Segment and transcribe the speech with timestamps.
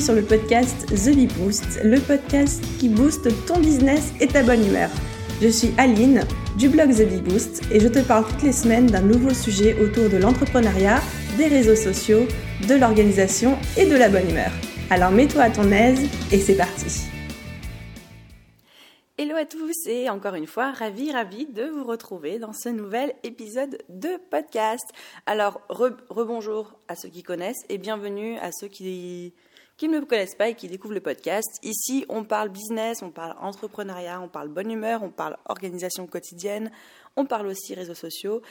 [0.00, 4.66] Sur le podcast The Bee Boost, le podcast qui booste ton business et ta bonne
[4.66, 4.88] humeur.
[5.42, 6.22] Je suis Aline
[6.56, 9.78] du blog The Bee Boost et je te parle toutes les semaines d'un nouveau sujet
[9.78, 11.02] autour de l'entrepreneuriat,
[11.36, 12.26] des réseaux sociaux,
[12.66, 14.50] de l'organisation et de la bonne humeur.
[14.88, 16.00] Alors mets-toi à ton aise
[16.32, 17.02] et c'est parti.
[19.18, 23.12] Hello à tous et encore une fois, ravi, ravi de vous retrouver dans ce nouvel
[23.22, 24.86] épisode de podcast.
[25.26, 29.34] Alors, rebonjour à ceux qui connaissent et bienvenue à ceux qui,
[29.80, 31.48] qui ne me connaissent pas et qui découvrent le podcast.
[31.62, 36.70] Ici, on parle business, on parle entrepreneuriat, on parle bonne humeur, on parle organisation quotidienne,
[37.16, 38.42] on parle aussi réseaux sociaux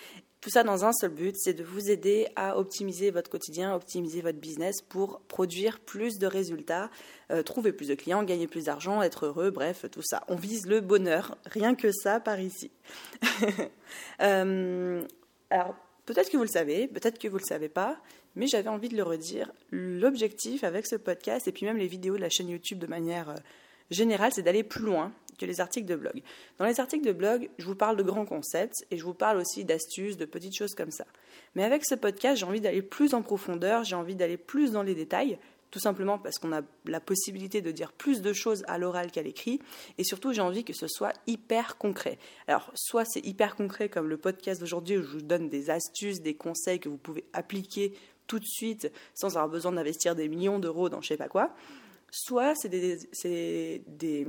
[0.41, 4.21] tout ça dans un seul but, c'est de vous aider à optimiser votre quotidien, optimiser
[4.21, 6.89] votre business pour produire plus de résultats,
[7.29, 10.23] euh, trouver plus de clients, gagner plus d'argent, être heureux, bref, tout ça.
[10.29, 12.71] On vise le bonheur, rien que ça par ici.
[14.21, 15.03] Euh,
[15.49, 15.75] alors,
[16.09, 18.01] peut-être que vous le savez, peut-être que vous ne le savez pas,
[18.35, 19.51] mais j'avais envie de le redire.
[19.69, 23.29] L'objectif avec ce podcast et puis même les vidéos de la chaîne YouTube de manière
[23.29, 23.35] euh,
[23.91, 26.23] générale, c'est d'aller plus loin que les articles de blog.
[26.57, 29.37] Dans les articles de blog, je vous parle de grands concepts et je vous parle
[29.37, 31.05] aussi d'astuces, de petites choses comme ça.
[31.53, 34.81] Mais avec ce podcast, j'ai envie d'aller plus en profondeur, j'ai envie d'aller plus dans
[34.81, 35.37] les détails,
[35.71, 39.21] tout simplement parce qu'on a la possibilité de dire plus de choses à l'oral qu'à
[39.21, 39.59] l'écrit,
[39.97, 42.17] et surtout j'ai envie que ce soit hyper concret.
[42.47, 46.21] Alors, soit c'est hyper concret comme le podcast d'aujourd'hui où je vous donne des astuces,
[46.21, 47.93] des conseils que vous pouvez appliquer
[48.27, 51.55] tout de suite sans avoir besoin d'investir des millions d'euros dans je sais pas quoi,
[52.11, 52.97] soit c'est des,
[53.87, 54.27] des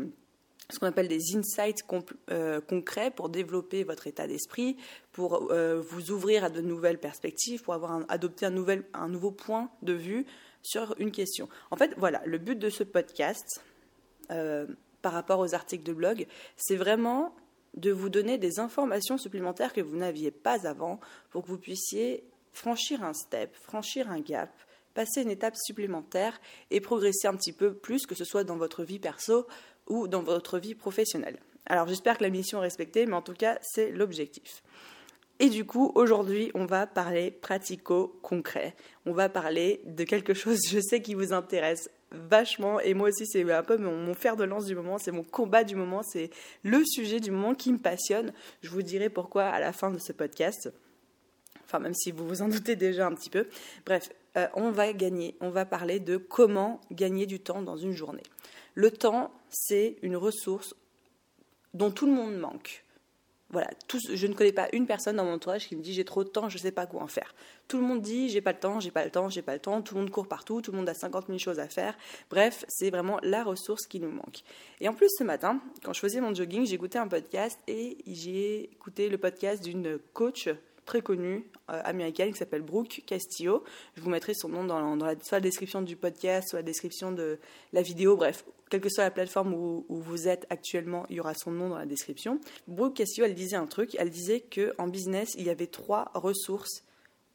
[0.70, 1.84] ce qu'on appelle des insights
[2.30, 4.76] euh, concrets pour développer votre état d'esprit,
[5.12, 9.30] pour euh, vous ouvrir à de nouvelles perspectives, pour avoir adopté un, nouvel, un nouveau
[9.30, 10.26] point de vue
[10.62, 11.48] sur une question.
[11.70, 13.62] En fait, voilà, le but de ce podcast
[14.30, 14.66] euh,
[15.02, 17.34] par rapport aux articles de blog, c'est vraiment
[17.74, 22.24] de vous donner des informations supplémentaires que vous n'aviez pas avant pour que vous puissiez
[22.52, 24.50] franchir un step, franchir un gap,
[24.94, 26.40] passer une étape supplémentaire
[26.70, 29.46] et progresser un petit peu plus, que ce soit dans votre vie perso
[29.86, 31.38] ou dans votre vie professionnelle.
[31.66, 34.62] Alors j'espère que la mission est respectée, mais en tout cas c'est l'objectif.
[35.42, 38.74] Et du coup, aujourd'hui, on va parler pratico-concret.
[39.06, 42.78] On va parler de quelque chose, je sais, qui vous intéresse vachement.
[42.80, 45.64] Et moi aussi, c'est un peu mon, fer de lance du moment, c'est mon combat
[45.64, 46.28] du moment, c'est
[46.62, 48.34] le sujet du moment qui me passionne.
[48.60, 50.70] Je vous dirai pourquoi à la fin de ce podcast.
[51.64, 53.46] Enfin, même si vous vous en doutez déjà un petit peu.
[53.86, 57.92] Bref, euh, on va gagner, on va parler de comment gagner du temps dans une
[57.92, 58.24] journée.
[58.74, 60.74] Le temps, c'est une ressource
[61.72, 62.84] dont tout le monde manque.
[63.52, 63.68] Voilà,
[64.12, 66.28] je ne connais pas une personne dans mon entourage qui me dit j'ai trop de
[66.28, 67.34] temps, je ne sais pas quoi en faire.
[67.66, 69.60] Tout le monde dit j'ai pas le temps, j'ai pas le temps, j'ai pas le
[69.60, 71.96] temps, tout le monde court partout, tout le monde a 50 000 choses à faire.
[72.30, 74.42] Bref, c'est vraiment la ressource qui nous manque.
[74.80, 77.98] Et en plus, ce matin, quand je faisais mon jogging, j'ai écouté un podcast et
[78.06, 80.48] j'ai écouté le podcast d'une coach
[80.86, 83.64] très connue euh, américaine qui s'appelle Brooke Castillo.
[83.96, 87.12] Je vous mettrai son nom dans, la, soit la description du podcast, soit la description
[87.12, 87.38] de
[87.72, 88.16] la vidéo.
[88.16, 91.68] Bref, quelle que soit la plateforme où, vous êtes actuellement, il y aura son nom
[91.68, 92.40] dans la description.
[92.68, 93.96] Brooke Castillo, elle disait un truc.
[93.98, 96.84] Elle disait qu'en business, il y avait trois ressources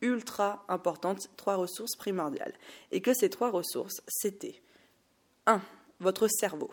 [0.01, 2.53] ultra importantes, trois ressources primordiales.
[2.91, 4.61] Et que ces trois ressources, c'était
[5.45, 5.61] 1.
[5.99, 6.71] Votre cerveau.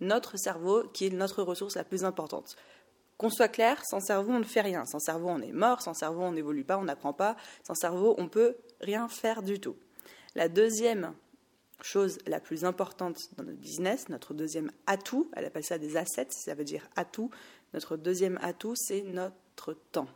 [0.00, 2.56] Notre cerveau qui est notre ressource la plus importante.
[3.18, 4.86] Qu'on soit clair, sans cerveau, on ne fait rien.
[4.86, 5.82] Sans cerveau, on est mort.
[5.82, 7.36] Sans cerveau, on n'évolue pas, on n'apprend pas.
[7.66, 9.76] Sans cerveau, on peut rien faire du tout.
[10.34, 11.14] La deuxième
[11.84, 16.28] chose la plus importante dans notre business, notre deuxième atout, elle appelle ça des assets,
[16.30, 17.30] ça veut dire atout.
[17.74, 20.08] Notre deuxième atout, c'est notre temps.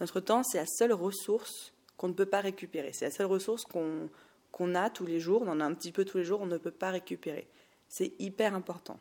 [0.00, 2.92] Notre temps, c'est la seule ressource qu'on ne peut pas récupérer.
[2.92, 6.04] C'est la seule ressource qu'on a tous les jours, on en a un petit peu
[6.04, 7.48] tous les jours, on ne peut pas récupérer.
[7.88, 8.98] C'est hyper important.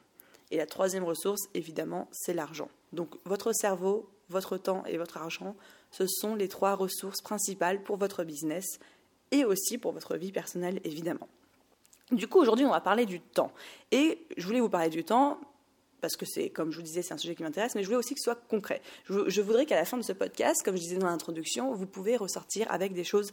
[0.52, 2.70] Et la troisième ressource, évidemment, c'est l'argent.
[2.92, 5.56] Donc votre cerveau, votre temps et votre argent,
[5.92, 8.80] ce sont les trois ressources principales pour votre business
[9.32, 11.28] et aussi pour votre vie personnelle, évidemment.
[12.12, 13.52] Du coup, aujourd'hui, on va parler du temps.
[13.92, 15.40] Et je voulais vous parler du temps
[16.02, 17.98] parce que c'est, comme je vous disais, c'est un sujet qui m'intéresse, mais je voulais
[17.98, 18.82] aussi que ce soit concret.
[19.06, 22.16] Je, voudrais qu'à la fin de ce podcast, comme je disais dans l'introduction, vous pouvez
[22.16, 23.32] ressortir avec des choses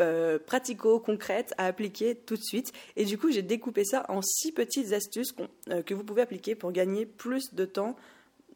[0.00, 2.72] euh, pratico-concrètes à appliquer tout de suite.
[2.96, 5.34] Et du coup, j'ai découpé ça en six petites astuces
[5.70, 7.96] euh, que vous pouvez appliquer pour gagner plus de temps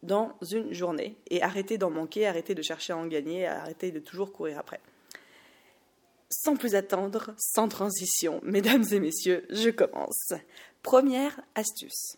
[0.02, 3.98] dans une journée et arrêter d'en manquer, arrêter de chercher à en gagner, arrêter de
[3.98, 4.80] toujours courir après.
[6.30, 10.32] Sans plus attendre, sans transition, mesdames et messieurs, je commence.
[10.82, 12.16] Première astuce.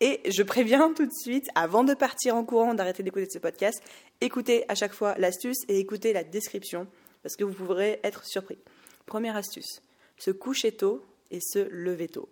[0.00, 3.82] Et je préviens tout de suite, avant de partir en courant, d'arrêter d'écouter ce podcast,
[4.22, 6.86] écoutez à chaque fois l'astuce et écoutez la description,
[7.22, 8.58] parce que vous pourrez être surpris.
[9.04, 9.82] Première astuce,
[10.16, 12.30] se coucher tôt et se lever tôt.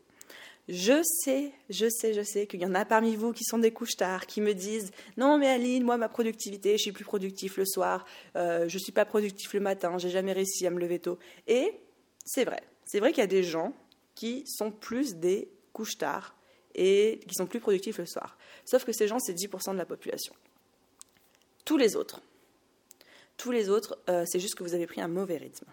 [0.69, 3.73] Je sais, je sais, je sais qu'il y en a parmi vous qui sont des
[3.73, 7.57] couches tard, qui me disent non mais Aline, moi ma productivité, je suis plus productif
[7.57, 8.05] le soir,
[8.37, 11.19] euh, je suis pas productif le matin, j'ai jamais réussi à me lever tôt.
[11.47, 11.73] Et
[12.27, 13.73] c'est vrai, c'est vrai qu'il y a des gens
[14.15, 16.37] qui sont plus des couches tard
[16.75, 18.37] et qui sont plus productifs le soir.
[18.67, 20.35] Sauf que ces gens, c'est 10% de la population.
[21.65, 22.21] Tous les autres,
[23.39, 25.67] tous les autres, euh, c'est juste que vous avez pris un mauvais rythme.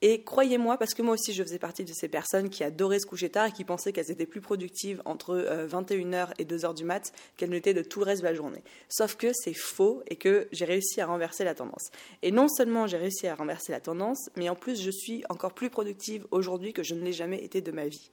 [0.00, 3.06] Et croyez-moi, parce que moi aussi je faisais partie de ces personnes qui adoraient se
[3.06, 6.84] coucher tard et qui pensaient qu'elles étaient plus productives entre 21h euh, et 2h du
[6.84, 8.62] mat qu'elles n'étaient de tout le reste de la journée.
[8.88, 11.90] Sauf que c'est faux et que j'ai réussi à renverser la tendance.
[12.22, 15.52] Et non seulement j'ai réussi à renverser la tendance, mais en plus je suis encore
[15.52, 18.12] plus productive aujourd'hui que je ne l'ai jamais été de ma vie.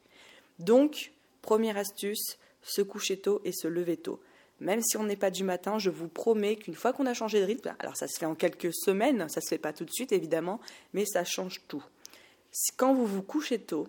[0.58, 1.12] Donc,
[1.44, 4.20] première astuce, se coucher tôt et se lever tôt.
[4.60, 7.42] Même si on n'est pas du matin, je vous promets qu'une fois qu'on a changé
[7.42, 9.92] de rythme, alors ça se fait en quelques semaines, ça se fait pas tout de
[9.92, 10.62] suite évidemment,
[10.94, 11.84] mais ça change tout.
[12.78, 13.88] Quand vous vous couchez tôt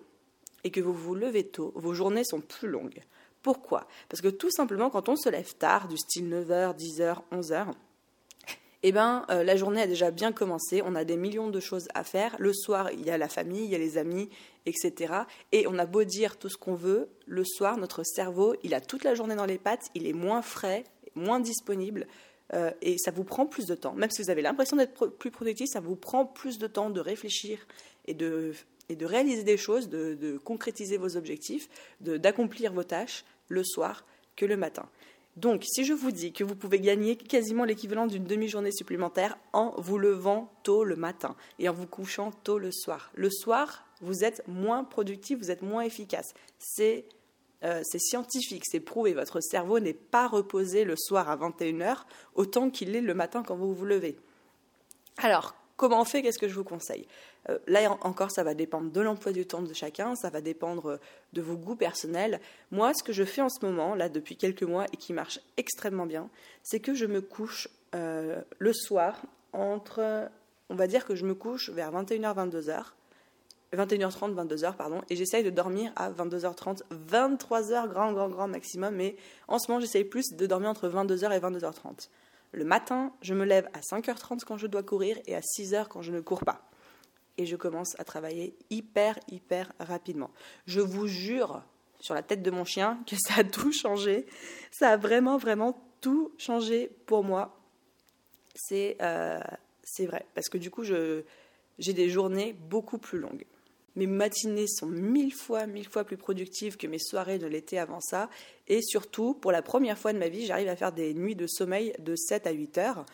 [0.63, 3.01] et que vous vous levez tôt, vos journées sont plus longues.
[3.41, 3.87] Pourquoi?
[4.09, 7.67] Parce que tout simplement, quand on se lève tard, du style 9h, 10h, 11h,
[8.83, 11.87] eh ben, euh, la journée a déjà bien commencé, on a des millions de choses
[11.95, 12.35] à faire.
[12.39, 14.29] Le soir, il y a la famille, il y a les amis,
[14.65, 15.13] etc.
[15.51, 18.81] Et on a beau dire tout ce qu'on veut, le soir, notre cerveau, il a
[18.81, 20.83] toute la journée dans les pattes, il est moins frais,
[21.15, 22.07] moins disponible,
[22.53, 23.93] euh, et ça vous prend plus de temps.
[23.93, 27.01] Même si vous avez l'impression d'être plus productif, ça vous prend plus de temps de
[27.01, 27.65] réfléchir
[28.05, 28.53] et de,
[29.01, 31.67] réaliser des choses, de concrétiser vos objectifs,
[31.99, 34.87] d'accomplir vos tâches le soir que le matin.
[35.37, 39.73] Donc, si je vous dis que vous pouvez gagner quasiment l'équivalent d'une demi-journée supplémentaire en
[39.77, 44.23] vous levant tôt le matin et en vous couchant tôt le soir, le soir, vous
[44.23, 46.33] êtes moins productif, vous êtes moins efficace.
[46.57, 47.05] C'est
[47.63, 49.13] euh, scientifique, c'est prouvé.
[49.13, 51.97] Votre cerveau n'est pas reposé le soir à 21h
[52.33, 54.17] autant qu'il l'est le matin quand vous vous levez.
[55.17, 56.23] Alors, Comment on fait?
[56.23, 57.07] Qu'est-ce que je vous conseille?
[57.67, 60.97] Là encore, ça va dépendre de l'emploi du temps de chacun, ça va dépendre euh,
[61.33, 62.39] de vos goûts personnels.
[62.71, 65.39] Moi, ce que je fais en ce moment, là, depuis quelques mois, et qui marche
[65.55, 66.29] extrêmement bien,
[66.63, 69.21] c'est que je me couche euh, le soir
[69.53, 70.29] entre,
[70.69, 72.83] on va dire que je me couche vers 21h, 22h.
[73.73, 79.17] 21h30, 22h, pardon, et j'essaye de dormir à 22h30, 23h, grand, grand, grand maximum, mais
[79.49, 82.07] en ce moment, j'essaye plus de dormir entre 22h et 22h30.
[82.53, 86.01] Le matin, je me lève à 5h30 quand je dois courir et à 6h quand
[86.01, 86.61] je ne cours pas.
[87.37, 90.31] Et je commence à travailler hyper, hyper rapidement.
[90.65, 91.63] Je vous jure,
[91.99, 94.25] sur la tête de mon chien, que ça a tout changé.
[94.71, 97.59] Ça a vraiment, vraiment tout changé pour moi.
[98.55, 99.39] C'est euh,
[99.99, 103.45] vrai, parce que du coup, j'ai des journées beaucoup plus longues.
[103.95, 107.99] Mes matinées sont mille fois, mille fois plus productives que mes soirées ne l'étaient avant
[107.99, 108.29] ça.
[108.67, 111.47] Et surtout, pour la première fois de ma vie, j'arrive à faire des nuits de
[111.47, 113.05] sommeil de 7 à 8 heures,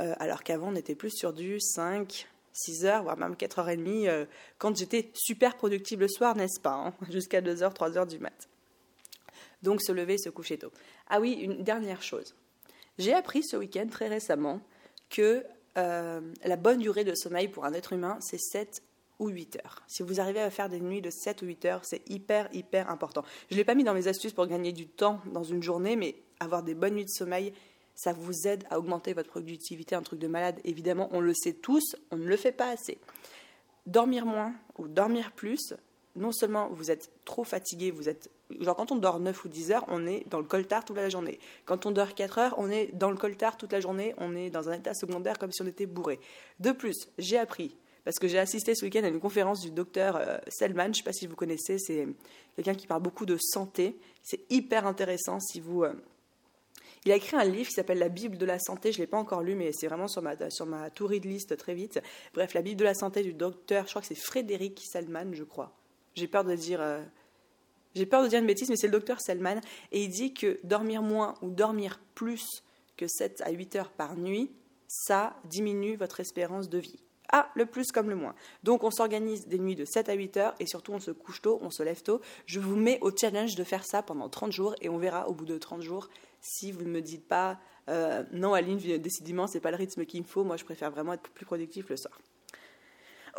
[0.00, 3.68] euh, alors qu'avant, on était plus sur du 5, 6 heures, voire même 4 heures
[3.68, 4.24] et demie, euh,
[4.58, 8.18] quand j'étais super productive le soir, n'est-ce pas hein, Jusqu'à 2 heures, 3 heures du
[8.18, 8.48] mat.
[9.62, 10.72] Donc se lever, se coucher tôt.
[11.08, 12.34] Ah oui, une dernière chose.
[12.98, 14.60] J'ai appris ce week-end très récemment
[15.08, 15.44] que
[15.78, 18.82] euh, la bonne durée de sommeil pour un être humain, c'est 7
[19.18, 19.82] ou 8 heures.
[19.86, 22.90] Si vous arrivez à faire des nuits de 7 ou 8 heures, c'est hyper, hyper
[22.90, 23.24] important.
[23.48, 25.96] Je ne l'ai pas mis dans mes astuces pour gagner du temps dans une journée,
[25.96, 27.54] mais avoir des bonnes nuits de sommeil,
[27.94, 30.60] ça vous aide à augmenter votre productivité, un truc de malade.
[30.64, 32.98] Évidemment, on le sait tous, on ne le fait pas assez.
[33.86, 35.74] Dormir moins ou dormir plus,
[36.16, 38.30] non seulement vous êtes trop fatigué, vous êtes
[38.60, 41.08] genre quand on dort 9 ou 10 heures, on est dans le coltard toute la
[41.08, 41.38] journée.
[41.64, 44.50] Quand on dort 4 heures, on est dans le coltard toute la journée, on est
[44.50, 46.20] dans un état secondaire comme si on était bourré.
[46.60, 50.16] De plus, j'ai appris parce que j'ai assisté ce week-end à une conférence du docteur
[50.16, 52.08] euh, Selman, je ne sais pas si vous connaissez, c'est
[52.56, 55.84] quelqu'un qui parle beaucoup de santé, c'est hyper intéressant si vous...
[57.04, 59.06] Il a écrit un livre qui s'appelle La Bible de la santé, je ne l'ai
[59.08, 62.00] pas encore lu, mais c'est vraiment sur ma, sur ma to read list très vite.
[62.32, 65.44] Bref, La Bible de la santé du docteur, je crois que c'est Frédéric Selman, je
[65.44, 65.76] crois.
[66.14, 66.80] J'ai peur de dire...
[66.80, 67.02] Euh,
[67.94, 70.60] j'ai peur de dire une bêtise, mais c'est le docteur Selman, et il dit que
[70.64, 72.62] dormir moins ou dormir plus
[72.96, 74.50] que 7 à 8 heures par nuit,
[74.86, 77.02] ça diminue votre espérance de vie.
[77.34, 78.34] Ah, le plus comme le moins.
[78.62, 81.40] Donc on s'organise des nuits de 7 à 8 heures et surtout on se couche
[81.40, 82.20] tôt, on se lève tôt.
[82.44, 85.32] Je vous mets au challenge de faire ça pendant 30 jours et on verra au
[85.32, 86.10] bout de 30 jours
[86.42, 87.58] si vous ne me dites pas
[87.88, 91.14] euh, non Aline, décidément c'est pas le rythme qu'il me faut, moi je préfère vraiment
[91.14, 92.18] être plus productif le soir.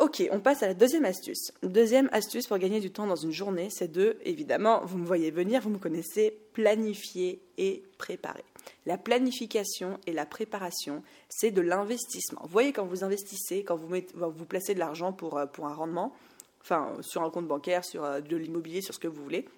[0.00, 1.52] Ok, on passe à la deuxième astuce.
[1.62, 5.30] Deuxième astuce pour gagner du temps dans une journée, c'est de, évidemment, vous me voyez
[5.30, 8.42] venir, vous me connaissez, planifier et préparer.
[8.86, 12.40] La planification et la préparation, c'est de l'investissement.
[12.42, 15.74] Vous voyez, quand vous investissez, quand vous, vous placez de l'argent pour, euh, pour un
[15.74, 16.12] rendement,
[16.60, 19.48] enfin, sur un compte bancaire, sur euh, de l'immobilier, sur ce que vous voulez,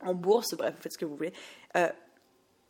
[0.00, 1.32] en bourse, bref, vous faites ce que vous voulez,
[1.76, 1.88] euh,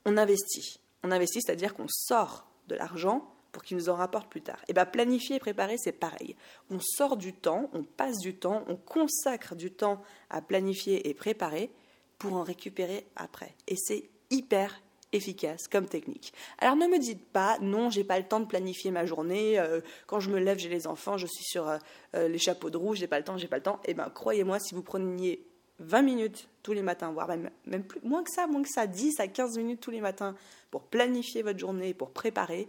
[0.05, 0.81] on investit.
[1.05, 4.59] On investit, c'est-à-dire qu'on sort de l'argent pour qu'il nous en rapporte plus tard.
[4.63, 6.37] Et eh bien planifier et préparer, c'est pareil.
[6.71, 11.15] On sort du temps, on passe du temps, on consacre du temps à planifier et
[11.15, 11.71] préparer
[12.19, 13.55] pour en récupérer après.
[13.69, 14.81] Et c'est hyper
[15.13, 16.33] efficace comme technique.
[16.59, 19.59] Alors ne me dites pas non, j'ai pas le temps de planifier ma journée.
[19.59, 21.79] Euh, quand je me lève, j'ai les enfants, je suis sur euh,
[22.15, 23.81] euh, les chapeaux de roue, j'ai pas le temps, j'ai pas le temps.
[23.85, 25.47] Eh bien croyez-moi, si vous preniez
[25.79, 28.87] 20 minutes tous les matins, voire même, même plus, moins que ça, moins que ça,
[28.87, 30.35] 10 à 15 minutes tous les matins
[30.71, 32.69] pour planifier votre journée, pour préparer,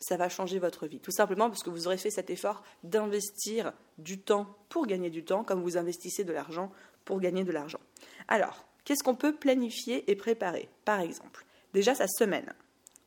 [0.00, 1.00] ça va changer votre vie.
[1.00, 5.24] Tout simplement parce que vous aurez fait cet effort d'investir du temps pour gagner du
[5.24, 6.70] temps, comme vous investissez de l'argent
[7.04, 7.80] pour gagner de l'argent.
[8.28, 12.54] Alors, qu'est-ce qu'on peut planifier et préparer Par exemple, déjà sa semaine.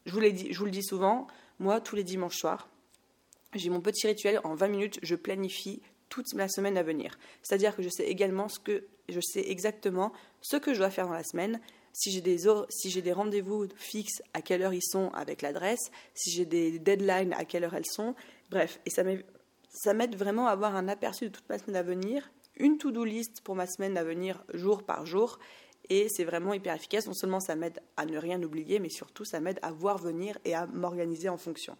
[0.05, 1.25] Je vous, le dis souvent,
[1.57, 2.69] moi, tous les dimanches soirs,
[3.55, 7.17] j'ai mon petit rituel en 20 minutes, je planifie toute la semaine à venir.
[7.41, 11.13] C'est-à-dire que je sais également ce que je exactement ce que je dois faire dans
[11.13, 11.59] la semaine,
[11.93, 16.29] si j'ai des, si des rendez-vous fixes, à quelle heure ils sont avec l'adresse, si
[16.29, 18.13] j'ai des deadlines, à quelle heure elles sont.
[18.51, 22.31] Bref, et ça m'aide vraiment à avoir un aperçu de toute ma semaine à venir,
[22.55, 25.39] une to-do list pour ma semaine à venir jour par jour.
[25.89, 27.07] Et c'est vraiment hyper efficace.
[27.07, 30.38] Non seulement ça m'aide à ne rien oublier, mais surtout ça m'aide à voir venir
[30.45, 31.77] et à m'organiser en fonction.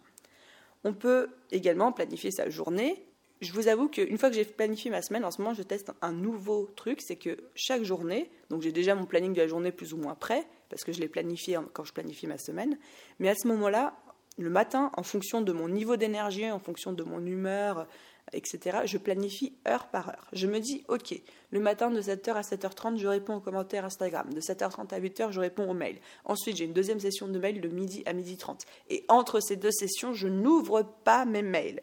[0.84, 3.06] On peut également planifier sa journée
[3.42, 5.90] je vous avoue qu'une fois que j'ai planifié ma semaine, en ce moment, je teste
[6.00, 9.72] un nouveau truc, c'est que chaque journée, donc j'ai déjà mon planning de la journée
[9.72, 12.78] plus ou moins prêt, parce que je l'ai planifié quand je planifie ma semaine,
[13.18, 13.96] mais à ce moment-là,
[14.38, 17.88] le matin, en fonction de mon niveau d'énergie, en fonction de mon humeur,
[18.32, 20.28] etc., je planifie heure par heure.
[20.32, 24.32] Je me dis, ok, le matin de 7h à 7h30, je réponds aux commentaires Instagram.
[24.32, 25.98] De 7h30 à 8h, je réponds aux mails.
[26.24, 28.64] Ensuite, j'ai une deuxième session de mails de midi à midi 30.
[28.90, 31.82] Et entre ces deux sessions, je n'ouvre pas mes mails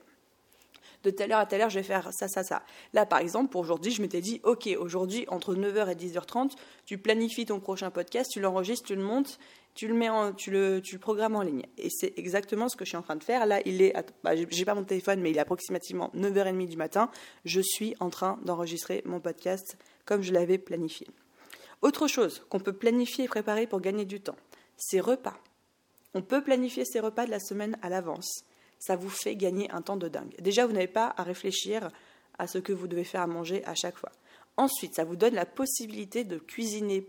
[1.04, 2.64] de telle heure à telle heure, je vais faire ça, ça, ça.
[2.94, 6.52] Là, par exemple, pour aujourd'hui, je m'étais dit, OK, aujourd'hui, entre 9h et 10h30,
[6.86, 9.40] tu planifies ton prochain podcast, tu l'enregistres, tu le montes,
[9.76, 11.64] tu le mets en, tu le, tu programmes en ligne.
[11.78, 13.46] Et c'est exactement ce que je suis en train de faire.
[13.46, 17.10] Là, il est, bah, j'ai pas mon téléphone, mais il est approximativement 9h30 du matin.
[17.46, 21.08] Je suis en train d'enregistrer mon podcast comme je l'avais planifié.
[21.82, 24.36] Autre chose qu'on peut planifier et préparer pour gagner du temps,
[24.76, 25.38] c'est repas.
[26.14, 28.44] On peut planifier ses repas de la semaine à l'avance
[28.80, 30.34] ça vous fait gagner un temps de dingue.
[30.40, 31.92] Déjà, vous n'avez pas à réfléchir
[32.38, 34.12] à ce que vous devez faire à manger à chaque fois.
[34.58, 37.06] Ensuite, ça vous donne la possibilité de cuisiner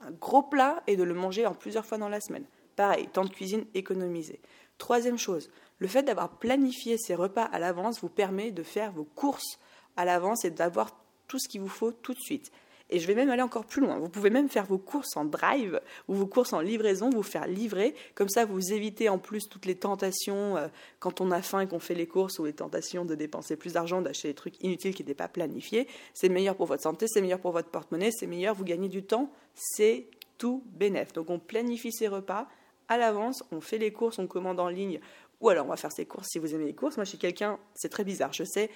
[0.00, 2.44] un gros plat et de le manger en plusieurs fois dans la semaine.
[2.76, 4.40] Pareil, temps de cuisine économisé.
[4.78, 9.04] Troisième chose, le fait d'avoir planifié ces repas à l'avance vous permet de faire vos
[9.04, 9.58] courses
[9.96, 10.96] à l'avance et d'avoir
[11.26, 12.50] tout ce qu'il vous faut tout de suite.
[12.90, 13.98] Et je vais même aller encore plus loin.
[13.98, 17.46] Vous pouvez même faire vos courses en drive ou vos courses en livraison, vous faire
[17.46, 17.94] livrer.
[18.14, 20.66] Comme ça, vous évitez en plus toutes les tentations euh,
[20.98, 23.74] quand on a faim et qu'on fait les courses ou les tentations de dépenser plus
[23.74, 25.86] d'argent, d'acheter des trucs inutiles qui n'étaient pas planifiés.
[26.14, 29.04] C'est meilleur pour votre santé, c'est meilleur pour votre porte-monnaie, c'est meilleur, vous gagnez du
[29.04, 30.06] temps, c'est
[30.36, 31.12] tout bénef.
[31.12, 32.48] Donc on planifie ses repas
[32.88, 35.00] à l'avance, on fait les courses, on commande en ligne,
[35.40, 36.96] ou alors on va faire ses courses si vous aimez les courses.
[36.96, 38.68] Moi, je suis quelqu'un, c'est très bizarre, je sais,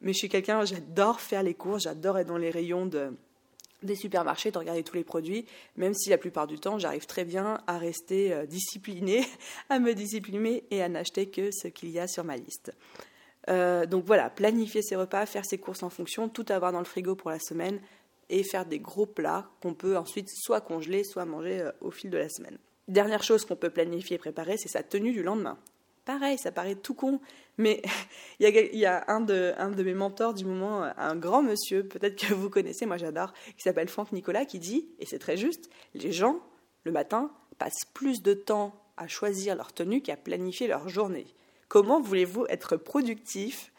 [0.00, 3.12] mais je suis quelqu'un, j'adore faire les courses, j'adore être dans les rayons de
[3.86, 7.24] des supermarchés, de regarder tous les produits, même si la plupart du temps, j'arrive très
[7.24, 9.24] bien à rester euh, disciplinée,
[9.70, 12.72] à me discipliner et à n'acheter que ce qu'il y a sur ma liste.
[13.48, 16.84] Euh, donc voilà, planifier ses repas, faire ses courses en fonction, tout avoir dans le
[16.84, 17.80] frigo pour la semaine
[18.28, 22.10] et faire des gros plats qu'on peut ensuite soit congeler, soit manger euh, au fil
[22.10, 22.58] de la semaine.
[22.88, 25.58] Dernière chose qu'on peut planifier et préparer, c'est sa tenue du lendemain.
[26.06, 27.20] Pareil, ça paraît tout con,
[27.58, 27.82] mais
[28.38, 32.48] il y a, un, de, mes mentors du moment, un grand monsieur, peut-être que vous
[32.48, 36.38] connaissez, moi j'adore, qui s'appelle Franck Nicolas, qui dit, et c'est très juste, les gens,
[36.84, 41.26] le matin, passent plus de temps à choisir leur tenue qu'à planifier leur journée.
[41.66, 43.72] Comment voulez-vous être productif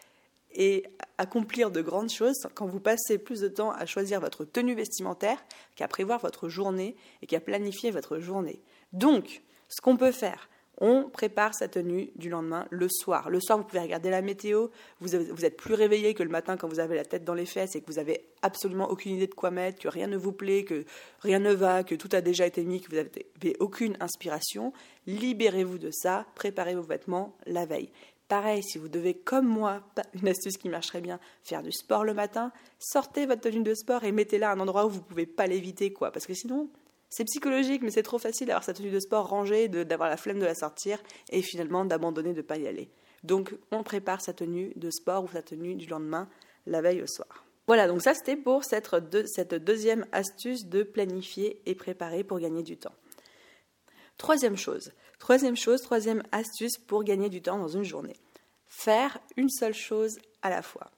[0.52, 0.84] et
[1.18, 5.42] accomplir de grandes choses quand vous passez plus de temps à choisir votre tenue vestimentaire
[5.78, 8.62] qu'à prévoir votre journée et qu'à planifier votre journée?
[8.92, 13.30] Donc, ce qu'on peut faire, on prépare sa tenue du lendemain le soir.
[13.30, 14.68] Le soir, vous pouvez regarder la météo,
[15.00, 17.76] vous, êtes plus réveillé que le matin quand vous avez la tête dans les fesses
[17.76, 20.64] et que vous avez absolument aucune idée de quoi mettre, que rien ne vous plaît,
[20.64, 20.86] que
[21.22, 24.72] rien ne va, que tout a déjà été mis, que vous n'avez aucune inspiration.
[25.08, 27.90] Libérez-vous de ça, préparez vos vêtements la veille.
[28.28, 29.82] Pareil, si vous devez, comme moi,
[30.14, 34.04] une astuce qui marcherait bien, faire du sport le matin, sortez votre tenue de sport
[34.04, 36.12] et mettez-la à un endroit où vous ne pouvez pas l'éviter, quoi.
[36.12, 36.70] Parce que sinon,
[37.10, 40.40] c'est psychologique, mais c'est trop facile d'avoir sa tenue de sport rangée, d'avoir la flemme
[40.40, 42.90] de la sortir et finalement d'abandonner de ne pas y aller.
[43.24, 46.30] Donc on prépare sa tenue de sport ou sa tenue du lendemain
[46.66, 47.46] la veille au soir.
[47.68, 48.90] Voilà, donc ça c'était pour cette,
[49.28, 52.96] cette deuxième astuce de planifier et préparer pour gagner du temps.
[54.18, 58.16] Troisième chose, troisième chose, troisième astuce pour gagner du temps dans une journée.
[58.68, 60.92] Faire une seule chose à la fois.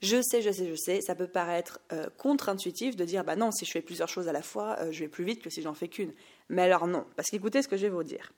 [0.00, 3.50] Je sais, je sais, je sais, ça peut paraître euh, contre-intuitif de dire bah non,
[3.50, 5.62] si je fais plusieurs choses à la fois, euh, je vais plus vite que si
[5.62, 6.12] j'en fais qu'une.
[6.48, 8.32] Mais alors non, parce qu'écoutez ce que je vais vous dire.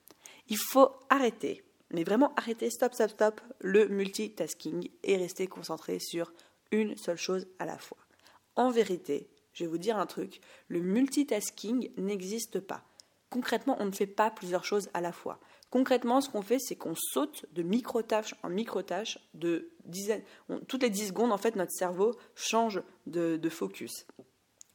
[0.49, 1.63] Il faut arrêter,
[1.93, 6.33] mais vraiment arrêter, stop, stop, stop, le multitasking et rester concentré sur
[6.71, 7.99] une seule chose à la fois.
[8.57, 12.83] En vérité, je vais vous dire un truc, le multitasking n'existe pas.
[13.31, 15.39] Concrètement, on ne fait pas plusieurs choses à la fois.
[15.71, 19.71] Concrètement, ce qu'on fait, c'est qu'on saute de micro-tâche en micro-tâche, de
[20.67, 24.07] toutes les 10 secondes, en fait, notre cerveau change de, focus.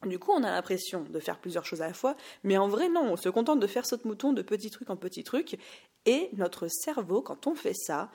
[0.06, 2.88] Du coup, on a l'impression de faire plusieurs choses à la fois, mais en vrai,
[2.88, 5.58] non, on se contente de faire saute mouton de petits trucs en petits trucs,
[6.06, 8.10] et notre cerveau, quand on fait ça,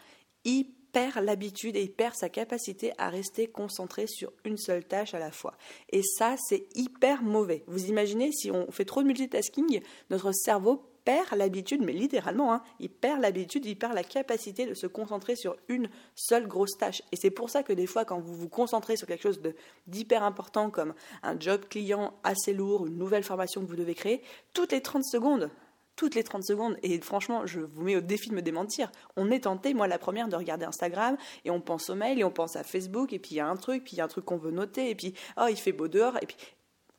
[0.45, 5.13] il perd l'habitude et il perd sa capacité à rester concentré sur une seule tâche
[5.13, 5.55] à la fois.
[5.89, 7.63] Et ça, c'est hyper mauvais.
[7.67, 12.63] Vous imaginez, si on fait trop de multitasking, notre cerveau perd l'habitude, mais littéralement, hein,
[12.79, 17.01] il perd l'habitude, il perd la capacité de se concentrer sur une seule grosse tâche.
[17.11, 19.41] Et c'est pour ça que des fois, quand vous vous concentrez sur quelque chose
[19.87, 24.21] d'hyper important comme un job client assez lourd, une nouvelle formation que vous devez créer,
[24.53, 25.49] toutes les 30 secondes,
[25.95, 29.31] toutes les 30 secondes, et franchement, je vous mets au défi de me démentir, on
[29.31, 32.31] est tenté, moi la première, de regarder Instagram, et on pense au mail, et on
[32.31, 34.07] pense à Facebook, et puis il y a un truc, puis il y a un
[34.07, 36.37] truc qu'on veut noter, et puis, oh, il fait beau dehors, et puis,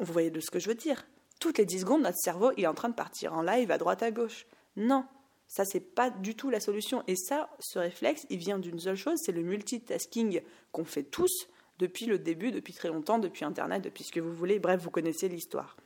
[0.00, 1.06] vous voyez de ce que je veux dire
[1.40, 3.78] toutes les 10 secondes, notre cerveau il est en train de partir en live à
[3.78, 4.46] droite à gauche.
[4.76, 5.04] Non,
[5.48, 7.02] ça c'est pas du tout la solution.
[7.08, 11.48] Et ça, ce réflexe, il vient d'une seule chose, c'est le multitasking qu'on fait tous
[11.80, 14.58] depuis le début, depuis très longtemps, depuis Internet, depuis ce que vous voulez.
[14.58, 15.76] Bref, vous connaissez l'histoire.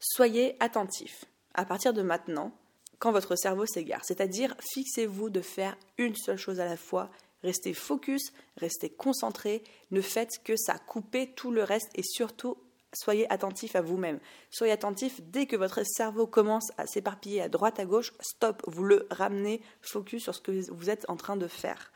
[0.00, 1.24] Soyez attentifs.
[1.54, 2.52] À partir de maintenant,
[2.98, 7.10] quand votre cerveau s'égare, c'est-à-dire fixez-vous de faire une seule chose à la fois,
[7.42, 12.58] restez focus, restez concentré, ne faites que ça, coupez tout le reste et surtout
[12.92, 14.20] soyez attentif à vous-même.
[14.50, 18.84] Soyez attentif dès que votre cerveau commence à s'éparpiller à droite, à gauche, stop, vous
[18.84, 21.92] le ramenez focus sur ce que vous êtes en train de faire.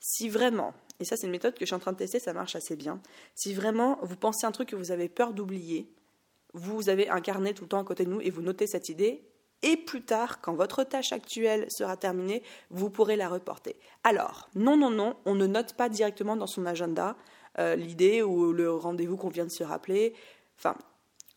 [0.00, 2.32] Si vraiment, et ça c'est une méthode que je suis en train de tester, ça
[2.32, 3.00] marche assez bien,
[3.34, 5.92] si vraiment vous pensez un truc que vous avez peur d'oublier,
[6.54, 8.88] vous avez un carnet tout le temps à côté de nous et vous notez cette
[8.88, 9.28] idée,
[9.62, 13.74] et plus tard, quand votre tâche actuelle sera terminée, vous pourrez la reporter.
[14.04, 17.16] Alors, non, non, non, on ne note pas directement dans son agenda,
[17.58, 20.14] euh, l'idée ou le rendez-vous qu'on vient de se rappeler.
[20.58, 20.76] Enfin,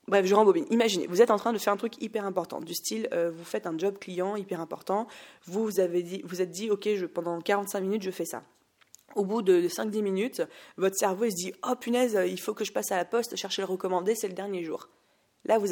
[0.08, 0.66] bref, je rembobine.
[0.70, 3.44] Imaginez, vous êtes en train de faire un truc hyper important, du style, euh, vous
[3.44, 5.08] faites un job client hyper important,
[5.46, 8.44] vous vous avez dit, vous êtes dit, ok, pendant 45 minutes, je fais ça.
[9.16, 10.42] Au bout de 5-10 minutes,
[10.78, 13.62] votre cerveau se dit, oh punaise, il faut que je passe à la poste, chercher
[13.62, 14.88] le recommandé, c'est le dernier jour.
[15.46, 15.68] Là, vous,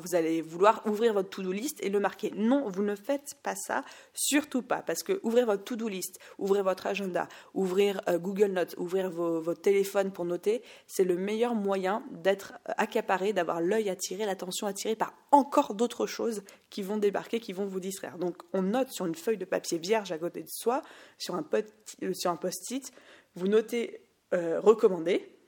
[0.00, 2.32] vous allez vouloir ouvrir votre to-do list et le marquer.
[2.34, 6.64] Non, vous ne faites pas ça, surtout pas, parce que ouvrir votre to-do list, ouvrir
[6.64, 12.02] votre agenda, ouvrir euh, Google Notes, ouvrir votre téléphone pour noter, c'est le meilleur moyen
[12.10, 17.38] d'être euh, accaparé, d'avoir l'œil attiré, l'attention attirée par encore d'autres choses qui vont débarquer,
[17.38, 18.16] qui vont vous distraire.
[18.16, 20.82] Donc, on note sur une feuille de papier vierge à côté de soi,
[21.18, 22.92] sur un euh, post-it,
[23.34, 24.00] vous notez
[24.32, 25.41] recommandé,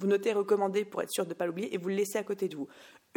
[0.00, 2.24] vous notez recommandé pour être sûr de ne pas l'oublier et vous le laissez à
[2.24, 2.68] côté de vous.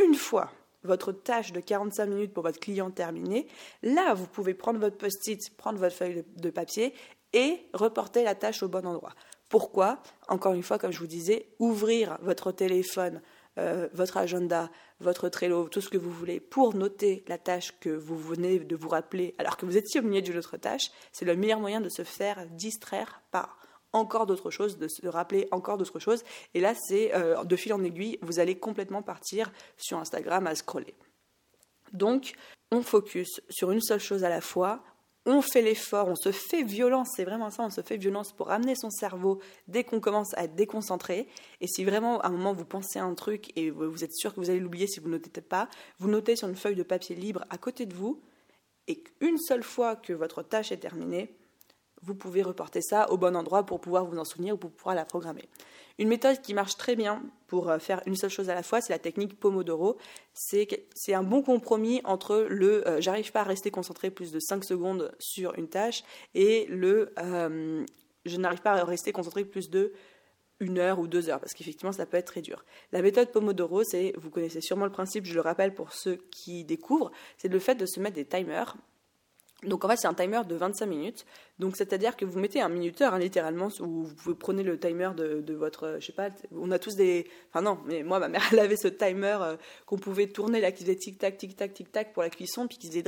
[0.03, 0.51] Une fois
[0.83, 3.47] votre tâche de 45 minutes pour votre client terminée,
[3.83, 6.93] là, vous pouvez prendre votre post-it, prendre votre feuille de papier
[7.31, 9.13] et reporter la tâche au bon endroit.
[9.47, 10.01] Pourquoi?
[10.27, 13.21] Encore une fois, comme je vous disais, ouvrir votre téléphone,
[13.59, 14.69] euh, votre agenda,
[14.99, 18.75] votre Trello, tout ce que vous voulez, pour noter la tâche que vous venez de
[18.75, 21.79] vous rappeler alors que vous étiez au milieu d'une autre tâche, c'est le meilleur moyen
[21.79, 23.57] de se faire distraire par
[23.93, 26.23] encore d'autres choses, de se rappeler encore d'autres choses.
[26.53, 30.55] Et là, c'est euh, de fil en aiguille, vous allez complètement partir sur Instagram à
[30.55, 30.95] scroller.
[31.93, 32.33] Donc,
[32.71, 34.83] on focus sur une seule chose à la fois.
[35.25, 38.47] On fait l'effort, on se fait violence, c'est vraiment ça, on se fait violence pour
[38.47, 41.29] ramener son cerveau dès qu'on commence à être déconcentré.
[41.61, 44.33] Et si vraiment à un moment vous pensez à un truc et vous êtes sûr
[44.33, 46.83] que vous allez l'oublier si vous ne notez pas, vous notez sur une feuille de
[46.83, 48.21] papier libre à côté de vous
[48.87, 51.33] et qu'une seule fois que votre tâche est terminée,
[52.03, 54.95] vous pouvez reporter ça au bon endroit pour pouvoir vous en souvenir ou pour pouvoir
[54.95, 55.47] la programmer.
[55.99, 58.81] Une méthode qui marche très bien pour euh, faire une seule chose à la fois,
[58.81, 59.97] c'est la technique Pomodoro.
[60.33, 64.63] C'est un bon compromis entre le euh, j'arrive pas à rester concentré plus de 5
[64.63, 67.85] secondes sur une tâche et le euh,
[68.25, 69.93] je n'arrive pas à rester concentré plus de
[70.59, 72.63] une heure ou deux heures, parce qu'effectivement, ça peut être très dur.
[72.91, 76.63] La méthode Pomodoro, c'est, vous connaissez sûrement le principe, je le rappelle pour ceux qui
[76.63, 78.77] découvrent, c'est le fait de se mettre des timers
[79.65, 81.25] donc en fait c'est un timer de 25 minutes.
[81.59, 85.53] Donc c'est-à-dire que vous mettez un minuteur hein, littéralement où vous prendre le timer de,
[85.53, 88.59] votre, je sais pas, on a tous des, enfin non, mais moi ma mère elle
[88.59, 91.91] avait ce timer euh, qu'on pouvait tourner là qui faisait tic tac tic tac tic
[91.91, 93.03] tac pour la cuisson puis qui faisait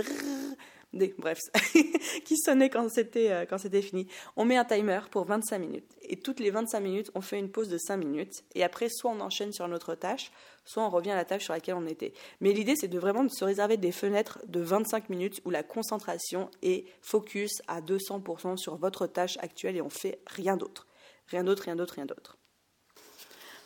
[1.17, 1.39] bref,
[2.25, 4.07] qui sonnait quand c'était euh, quand c'était fini.
[4.35, 7.51] On met un timer pour 25 minutes et toutes les 25 minutes, on fait une
[7.51, 10.31] pause de 5 minutes et après soit on enchaîne sur notre tâche,
[10.65, 12.13] soit on revient à la tâche sur laquelle on était.
[12.41, 16.49] Mais l'idée c'est de vraiment se réserver des fenêtres de 25 minutes où la concentration
[16.61, 20.87] est focus à 200% sur votre tâche actuelle et on fait rien d'autre.
[21.27, 22.37] Rien d'autre, rien d'autre, rien d'autre.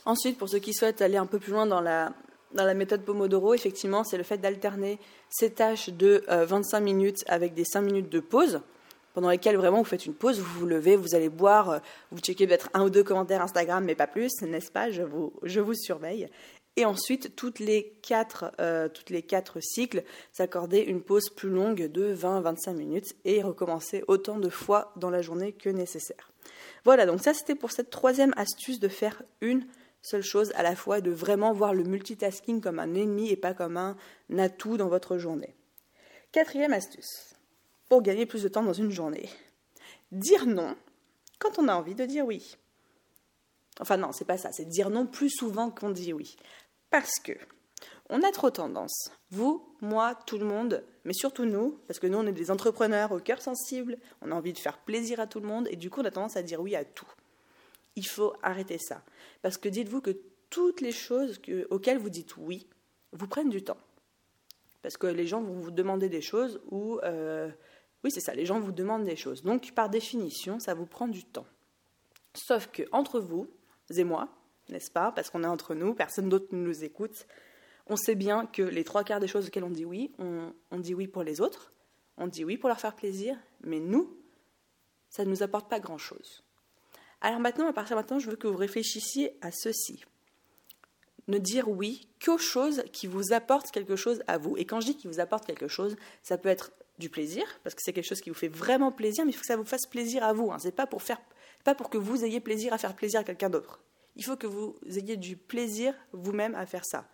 [0.06, 2.14] Ensuite, pour ceux qui souhaitent aller un peu plus loin dans la,
[2.54, 7.24] dans la méthode Pomodoro, effectivement, c'est le fait d'alterner ces tâches de 25 euh, minutes
[7.28, 8.62] avec des 5 minutes de pause,
[9.14, 11.80] pendant lesquelles vraiment vous faites une pause, vous vous levez, vous allez boire, euh,
[12.12, 14.90] vous checkez peut-être un ou deux commentaires Instagram, mais pas plus, n'est-ce pas?
[14.92, 16.28] Je vous, surveille.
[16.76, 21.88] Et ensuite, toutes les quatre, euh, toutes les quatre cycles, s'accorder une pause plus longue
[21.88, 26.32] de 20-25 minutes et recommencer autant de fois dans la journée que nécessaire.
[26.86, 29.66] Voilà, donc ça c'était pour cette troisième astuce de faire une
[30.02, 33.54] seule chose à la fois de vraiment voir le multitasking comme un ennemi et pas
[33.54, 33.98] comme un
[34.38, 35.56] atout dans votre journée.
[36.32, 37.36] Quatrième astuce,
[37.90, 39.30] pour gagner plus de temps dans une journée.
[40.12, 40.76] Dire non
[41.40, 42.58] quand on a envie de dire oui.
[43.80, 46.36] Enfin non, c'est pas ça, c'est dire non plus souvent qu'on dit oui.
[46.90, 47.32] Parce que
[48.10, 52.18] on a trop tendance, vous, moi, tout le monde, mais surtout nous, parce que nous
[52.18, 55.40] on est des entrepreneurs au cœur sensible, on a envie de faire plaisir à tout
[55.40, 57.08] le monde et du coup on a tendance à dire oui à tout.
[57.96, 59.04] Il faut arrêter ça.
[59.42, 60.18] Parce que dites-vous que
[60.50, 62.68] toutes les choses auxquelles vous dites oui
[63.12, 63.78] vous prennent du temps.
[64.82, 67.00] Parce que les gens vont vous demander des choses ou...
[67.04, 67.50] Euh,
[68.04, 69.44] oui, c'est ça, les gens vous demandent des choses.
[69.44, 71.46] Donc, par définition, ça vous prend du temps.
[72.34, 73.48] Sauf que entre vous
[73.90, 74.30] et moi,
[74.70, 77.28] n'est-ce pas Parce qu'on est entre nous, personne d'autre ne nous écoute.
[77.88, 80.80] On sait bien que les trois quarts des choses auxquelles on dit oui, on, on
[80.80, 81.74] dit oui pour les autres,
[82.18, 84.16] on dit oui pour leur faire plaisir, mais nous,
[85.10, 86.44] ça ne nous apporte pas grand-chose.
[87.22, 90.04] Alors maintenant, à partir de maintenant, je veux que vous réfléchissiez à ceci.
[91.28, 94.58] Ne dire oui qu'aux choses qui vous apportent quelque chose à vous.
[94.58, 97.76] Et quand je dis qui vous apporte quelque chose, ça peut être du plaisir, parce
[97.76, 99.66] que c'est quelque chose qui vous fait vraiment plaisir, mais il faut que ça vous
[99.66, 100.52] fasse plaisir à vous.
[100.52, 100.60] Hein.
[100.60, 101.22] C'est pas pour faire,
[101.64, 103.82] pas pour que vous ayez plaisir à faire plaisir à quelqu'un d'autre.
[104.16, 107.08] Il faut que vous ayez du plaisir vous-même à faire ça.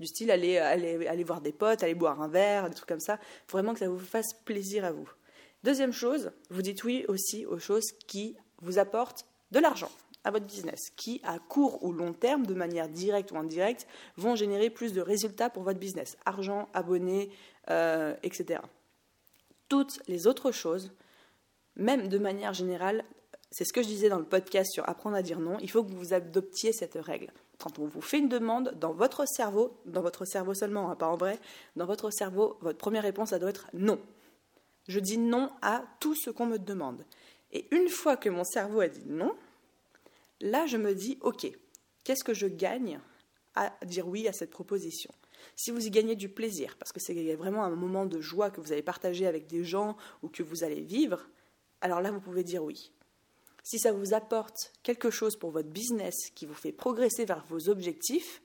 [0.00, 3.00] Du style aller, aller, aller voir des potes, aller boire un verre, des trucs comme
[3.00, 3.18] ça.
[3.22, 5.08] Il faut vraiment que ça vous fasse plaisir à vous.
[5.62, 9.90] Deuxième chose, vous dites oui aussi aux choses qui vous apportent de l'argent
[10.24, 13.86] à votre business, qui à court ou long terme, de manière directe ou indirecte,
[14.16, 16.16] vont générer plus de résultats pour votre business.
[16.26, 17.30] Argent, abonnés,
[17.70, 18.60] euh, etc
[19.68, 20.92] toutes les autres choses,
[21.76, 23.04] même de manière générale,
[23.50, 25.84] c'est ce que je disais dans le podcast sur apprendre à dire non, il faut
[25.84, 27.32] que vous adoptiez cette règle.
[27.58, 31.08] Quand on vous fait une demande, dans votre cerveau, dans votre cerveau seulement, hein, pas
[31.08, 31.38] en vrai,
[31.76, 33.98] dans votre cerveau, votre première réponse, ça doit être non.
[34.88, 37.04] Je dis non à tout ce qu'on me demande.
[37.52, 39.34] Et une fois que mon cerveau a dit non,
[40.40, 41.46] là je me dis, ok,
[42.04, 43.00] qu'est-ce que je gagne
[43.54, 45.12] à dire oui à cette proposition?
[45.56, 48.60] Si vous y gagnez du plaisir, parce que c'est vraiment un moment de joie que
[48.60, 51.28] vous allez partager avec des gens ou que vous allez vivre,
[51.80, 52.92] alors là, vous pouvez dire oui.
[53.62, 57.68] Si ça vous apporte quelque chose pour votre business qui vous fait progresser vers vos
[57.68, 58.42] objectifs,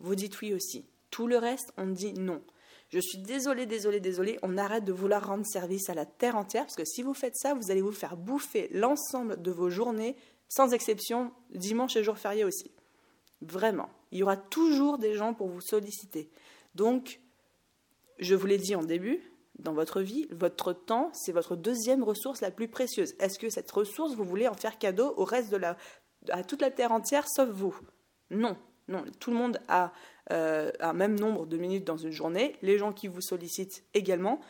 [0.00, 0.84] vous dites oui aussi.
[1.10, 2.42] Tout le reste, on dit non.
[2.90, 6.64] Je suis désolée, désolée, désolée, on arrête de vouloir rendre service à la terre entière,
[6.64, 10.16] parce que si vous faites ça, vous allez vous faire bouffer l'ensemble de vos journées,
[10.48, 12.70] sans exception, dimanche et jour férié aussi.
[13.40, 13.90] Vraiment.
[14.10, 16.30] Il y aura toujours des gens pour vous solliciter.
[16.74, 17.20] Donc,
[18.18, 19.20] je vous l'ai dit en début,
[19.58, 23.14] dans votre vie, votre temps, c'est votre deuxième ressource la plus précieuse.
[23.18, 25.76] Est-ce que cette ressource, vous voulez en faire cadeau au reste de la,
[26.30, 27.76] à toute la terre entière, sauf vous?
[28.30, 28.56] Non,
[28.86, 29.04] non.
[29.20, 29.92] Tout le monde a
[30.30, 32.56] euh, un même nombre de minutes dans une journée.
[32.62, 34.40] Les gens qui vous sollicitent également.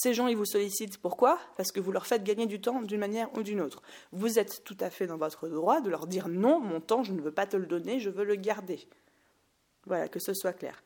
[0.00, 1.40] Ces gens, ils vous sollicitent pourquoi?
[1.56, 3.82] Parce que vous leur faites gagner du temps d'une manière ou d'une autre.
[4.12, 7.12] Vous êtes tout à fait dans votre droit de leur dire non, mon temps, je
[7.12, 8.86] ne veux pas te le donner, je veux le garder.
[9.86, 10.84] Voilà, que ce soit clair.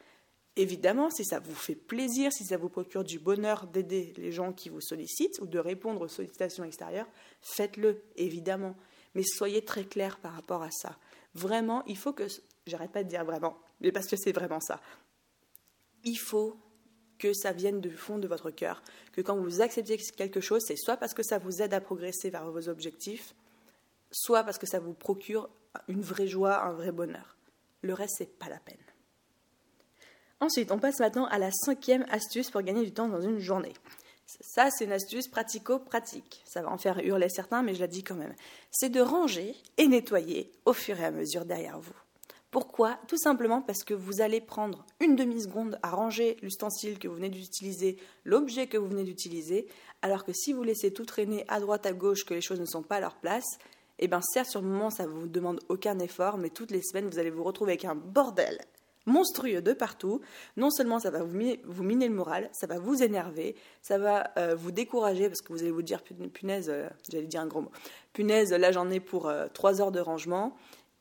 [0.57, 4.55] Évidemment, si ça vous fait plaisir, si ça vous procure du bonheur d'aider les gens
[4.55, 7.09] qui vous sollicitent ou de répondre aux sollicitations extérieures,
[7.43, 8.75] faites-le, évidemment.
[9.15, 10.97] Mais soyez très clair par rapport à ça.
[11.35, 12.25] Vraiment, il faut que...
[12.67, 14.81] J'arrête pas de dire vraiment, mais parce que c'est vraiment ça.
[16.03, 16.57] Il faut
[17.23, 18.83] que ça vienne du fond de votre cœur,
[19.13, 22.31] que quand vous acceptez quelque chose, c'est soit parce que ça vous aide à progresser
[22.31, 23.37] vers vos objectifs,
[24.11, 25.49] soit parce que ça vous procure
[25.87, 27.37] une vraie joie, un vrai bonheur.
[27.83, 28.77] Le reste, c'est pas la peine.
[30.41, 33.75] Ensuite, on passe maintenant à la cinquième astuce pour gagner du temps dans une journée.
[34.41, 36.43] Ça, c'est une astuce pratico-pratique.
[36.45, 38.35] Ça va en faire hurler certains, mais je la dis quand même.
[38.73, 42.02] C'est de ranger et nettoyer au fur et à mesure derrière vous.
[42.53, 42.99] Pourquoi?
[43.09, 47.31] Tout simplement parce que vous allez prendre une demi-seconde à ranger l'ustensile que vous venez
[47.31, 49.67] d'utiliser, l'objet que vous venez d'utiliser,
[50.03, 52.67] alors que si vous laissez tout traîner à droite, à gauche, que les choses ne
[52.67, 53.57] sont pas à leur place,
[54.01, 56.83] eh bien certes, sur le moment, ça ne vous demande aucun effort, mais toutes les
[56.83, 58.59] semaines, vous allez vous retrouver avec un bordel
[59.07, 60.21] monstrueux de partout.
[60.59, 64.55] Non seulement ça va vous miner, le moral, ça va vous énerver, ça va euh,
[64.55, 67.73] vous décourager parce que vous allez vous dire punaise, euh, j'allais dire un gros mot,
[68.13, 70.55] punaise, là j'en ai pour euh, trois heures de rangement.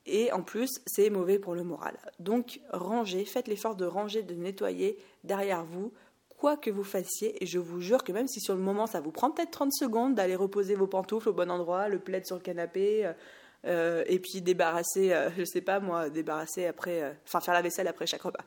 [0.05, 1.97] Et en plus, c'est mauvais pour le moral.
[2.19, 5.93] Donc, rangez, faites l'effort de ranger, de nettoyer derrière vous,
[6.41, 7.41] quoi que vous fassiez.
[7.43, 9.71] Et je vous jure que même si sur le moment, ça vous prend peut-être 30
[9.73, 13.13] secondes d'aller reposer vos pantoufles au bon endroit, le plaid sur le canapé, euh,
[13.67, 17.87] euh, et puis débarrasser, euh, je sais pas moi, débarrasser après, enfin faire la vaisselle
[17.87, 18.43] après chaque repas.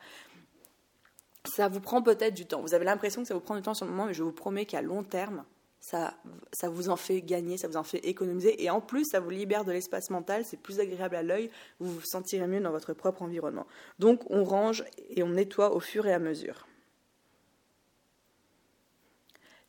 [1.45, 2.61] Ça vous prend peut-être du temps.
[2.61, 4.33] Vous avez l'impression que ça vous prend du temps sur le moment, mais je vous
[4.33, 5.45] promets qu'à long terme,
[5.85, 6.15] ça,
[6.51, 9.29] ça vous en fait gagner, ça vous en fait économiser, et en plus, ça vous
[9.29, 12.93] libère de l'espace mental, c'est plus agréable à l'œil, vous vous sentirez mieux dans votre
[12.93, 13.67] propre environnement.
[13.99, 16.65] Donc, on range et on nettoie au fur et à mesure.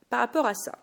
[0.08, 0.78] Par rapport à ça,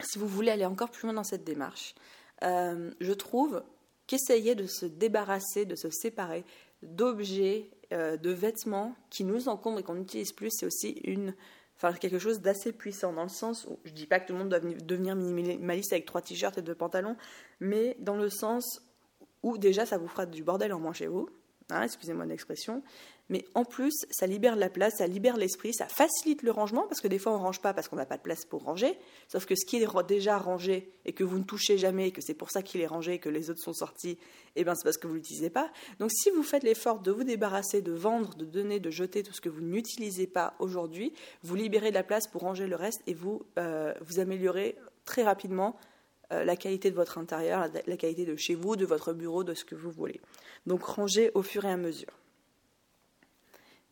[0.00, 1.94] si vous voulez aller encore plus loin dans cette démarche,
[2.42, 3.62] euh, je trouve
[4.08, 6.44] qu'essayer de se débarrasser, de se séparer
[6.82, 11.32] d'objets, euh, de vêtements qui nous encombrent et qu'on n'utilise plus, c'est aussi une,
[12.00, 14.48] quelque chose d'assez puissant dans le sens où je dis pas que tout le monde
[14.48, 17.16] doit devenir minimaliste avec trois t-shirts et deux pantalons,
[17.60, 18.82] mais dans le sens
[19.42, 21.28] où déjà ça vous fera du bordel en moins chez vous,
[21.70, 22.82] hein, excusez-moi l'expression,
[23.28, 27.00] mais en plus, ça libère la place, ça libère l'esprit, ça facilite le rangement, parce
[27.00, 29.44] que des fois on range pas parce qu'on n'a pas de place pour ranger, sauf
[29.44, 32.34] que ce qui est déjà rangé et que vous ne touchez jamais, et que c'est
[32.34, 34.18] pour ça qu'il est rangé et que les autres sont sortis,
[34.56, 35.70] eh ben c'est parce que vous l'utilisez pas.
[35.98, 39.32] Donc si vous faites l'effort de vous débarrasser, de vendre, de donner, de jeter tout
[39.32, 41.12] ce que vous n'utilisez pas aujourd'hui,
[41.42, 45.76] vous libérez de la place pour ranger le reste et vous, euh, améliorez très rapidement
[46.32, 49.54] euh, la qualité de votre intérieur, la qualité de chez vous, de votre bureau, de
[49.54, 50.20] ce que vous voulez.
[50.66, 52.12] Donc rangez au fur et à mesure.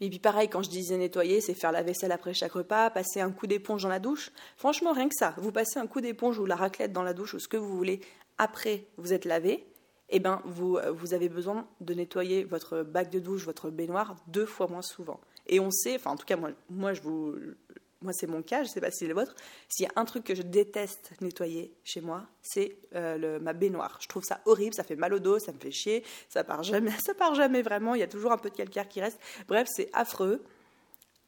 [0.01, 3.21] Et puis pareil, quand je disais nettoyer, c'est faire la vaisselle après chaque repas, passer
[3.21, 4.31] un coup d'éponge dans la douche.
[4.57, 7.35] Franchement, rien que ça, vous passez un coup d'éponge ou la raclette dans la douche
[7.35, 8.01] ou ce que vous voulez
[8.39, 9.67] après vous êtes lavé,
[10.09, 14.17] eh ben vous, euh, vous avez besoin de nettoyer votre bac de douche, votre baignoire
[14.27, 15.21] deux fois moins souvent.
[15.47, 17.35] Et on sait, enfin en tout cas moi, moi je vous,
[18.03, 19.35] moi c'est mon cas, je ne sais pas si c'est le vôtre,
[19.69, 23.99] s'il y a un truc que je déteste nettoyer chez moi, c'est euh, ma baignoire.
[24.01, 26.63] Je trouve ça horrible, ça fait mal au dos, ça me fait chier, ça part
[26.63, 29.19] jamais, ça part jamais vraiment, il y a toujours un peu de calcaire qui reste.
[29.49, 30.43] Bref, c'est affreux.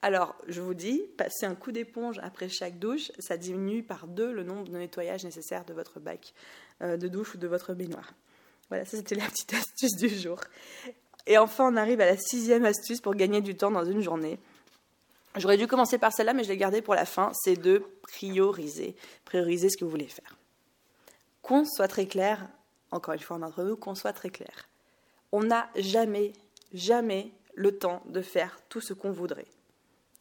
[0.00, 4.32] Alors, je vous dis, passer un coup d'éponge après chaque douche, ça diminue par deux
[4.32, 6.34] le nombre de nettoyages nécessaires de votre bac
[6.82, 8.12] euh, de douche ou de votre baignoire.
[8.68, 10.40] Voilà, ça c'était la petite astuce du jour.
[11.26, 14.38] Et enfin, on arrive à la sixième astuce pour gagner du temps dans une journée.
[15.38, 18.96] J'aurais dû commencer par celle-là, mais je l'ai gardée pour la fin, c'est de prioriser.
[19.24, 20.36] Prioriser ce que vous voulez faire.
[21.42, 22.48] Qu'on soit très clair,
[22.90, 24.68] encore une fois entre nous, qu'on soit très clair.
[25.32, 26.32] On n'a jamais,
[26.72, 29.46] jamais le temps de faire tout ce qu'on voudrait.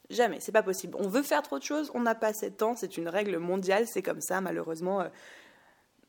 [0.09, 0.95] Jamais, c'est pas possible.
[0.99, 3.37] On veut faire trop de choses, on n'a pas assez de temps, c'est une règle
[3.37, 5.03] mondiale, c'est comme ça, malheureusement.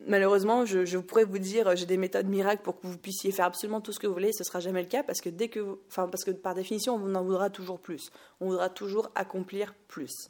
[0.00, 3.46] Euh, malheureusement, je, pourrais vous dire, j'ai des méthodes miracles pour que vous puissiez faire
[3.46, 4.32] absolument tout ce que vous voulez.
[4.32, 7.14] Ce sera jamais le cas parce que dès que, enfin, parce que par définition, on
[7.14, 8.10] en voudra toujours plus.
[8.40, 10.28] On voudra toujours accomplir plus.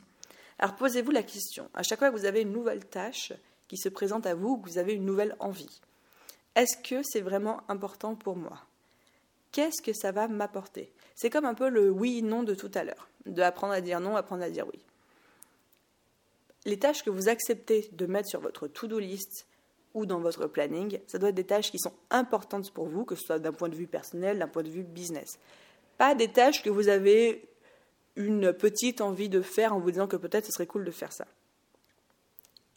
[0.59, 1.71] Alors posez-vous la question.
[1.75, 3.33] À chaque fois que vous avez une nouvelle tâche
[3.69, 5.81] qui se présente à vous, que vous avez une nouvelle envie,
[6.57, 8.59] est-ce que c'est vraiment important pour moi?
[9.53, 10.93] Qu'est-ce que ça va m'apporter?
[11.15, 14.17] C'est comme un peu le oui-non de tout à l'heure, de apprendre à dire non,
[14.17, 14.81] apprendre à dire oui.
[16.65, 19.47] Les tâches que vous acceptez de mettre sur votre to-do list,
[19.99, 23.15] ou dans votre planning, ça doit être des tâches qui sont importantes pour vous, que
[23.15, 25.39] ce soit d'un point de vue personnel, d'un point de vue business.
[25.97, 27.49] Pas des tâches que vous avez
[28.17, 31.13] une petite envie de faire en vous disant que peut-être ce serait cool de faire
[31.13, 31.27] ça.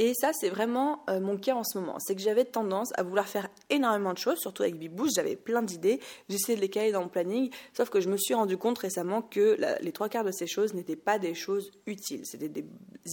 [0.04, 2.00] Et ça, c'est vraiment euh, mon cas en ce moment.
[2.00, 5.12] C'est que j'avais tendance à vouloir faire énormément de choses, surtout avec Bibouche.
[5.16, 6.00] J'avais plein d'idées.
[6.28, 7.52] J'essayais de les caler dans mon planning.
[7.78, 10.74] Sauf que je me suis rendu compte récemment que les trois quarts de ces choses
[10.74, 12.26] n'étaient pas des choses utiles.
[12.26, 12.66] C'était des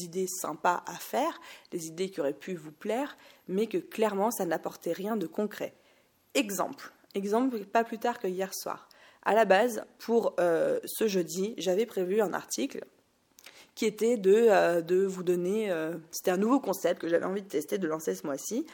[0.03, 1.39] idées sympas à faire,
[1.73, 5.75] des idées qui auraient pu vous plaire, mais que clairement, ça n'apportait rien de concret.
[6.33, 6.91] Exemple.
[7.15, 8.89] Exemple, pas plus tard que hier soir.
[9.27, 12.87] À la base, pour euh, ce jeudi, j'avais prévu un article
[13.79, 17.43] qui était de, euh, de vous donner, euh, c'était un nouveau concept que j'avais envie
[17.43, 18.67] de tester, de lancer ce mois-ci,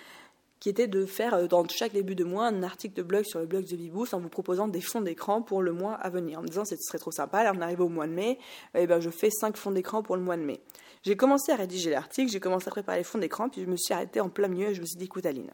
[0.61, 3.39] qui était de faire euh, dans chaque début de mois un article de blog sur
[3.39, 6.39] le blog de Bibous en vous proposant des fonds d'écran pour le mois à venir,
[6.39, 8.39] en me disant ce serait trop sympa, là on arrive au mois de mai,
[8.75, 10.63] eh ben je fais cinq fonds d'écran pour le mois de mai.
[11.03, 13.77] J'ai commencé à rédiger l'article, j'ai commencé à préparer les fonds d'écran, puis je me
[13.77, 15.53] suis arrêtée en plein milieu et je me suis dit écoute Aline,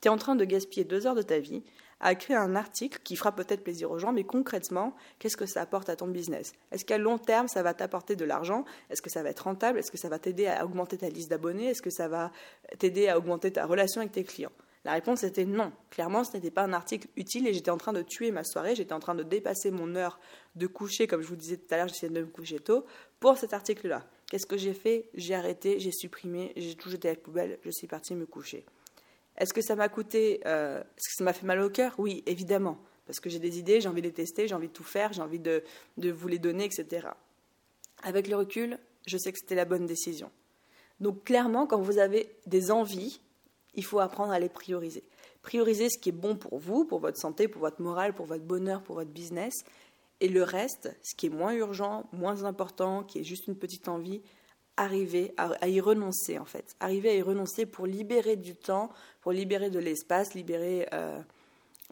[0.00, 1.62] tu es en train de gaspiller deux heures de ta vie
[2.04, 5.62] à créer un article qui fera peut-être plaisir aux gens, mais concrètement, qu'est-ce que ça
[5.62, 6.52] apporte à ton business?
[6.70, 8.66] Est-ce qu'à long terme, ça va t'apporter de l'argent?
[8.90, 9.78] Est-ce que ça va être rentable?
[9.78, 11.70] Est-ce que ça va t'aider à augmenter ta liste d'abonnés?
[11.70, 12.30] Est-ce que ça va
[12.78, 14.52] t'aider à augmenter ta relation avec tes clients?
[14.84, 15.72] La réponse était non.
[15.88, 18.74] Clairement, ce n'était pas un article utile et j'étais en train de tuer ma soirée,
[18.74, 20.20] j'étais en train de dépasser mon heure
[20.56, 22.84] de coucher, comme je vous disais tout à l'heure, j'essayais de me coucher tôt,
[23.18, 24.04] pour cet article-là.
[24.30, 25.08] Qu'est-ce que j'ai fait?
[25.14, 28.66] J'ai arrêté, j'ai supprimé, j'ai tout jeté à la poubelle, je suis partie me coucher.
[29.36, 31.94] Est-ce que ça m'a coûté, euh, est-ce que ça m'a fait mal au cœur?
[31.98, 34.72] Oui, évidemment, parce que j'ai des idées, j'ai envie de les tester, j'ai envie de
[34.72, 35.62] tout faire, j'ai envie de,
[35.96, 37.08] de vous les donner, etc.
[38.02, 40.30] Avec le recul, je sais que c'était la bonne décision.
[41.00, 43.20] Donc clairement, quand vous avez des envies,
[43.74, 45.02] il faut apprendre à les prioriser.
[45.42, 48.44] Prioriser ce qui est bon pour vous, pour votre santé, pour votre morale, pour votre
[48.44, 49.52] bonheur, pour votre business.
[50.20, 53.88] Et le reste, ce qui est moins urgent, moins important, qui est juste une petite
[53.88, 54.22] envie,
[54.76, 59.32] arriver à, y renoncer en fait, arriver à y renoncer pour libérer du temps, pour
[59.32, 61.20] libérer de l'espace, libérer euh,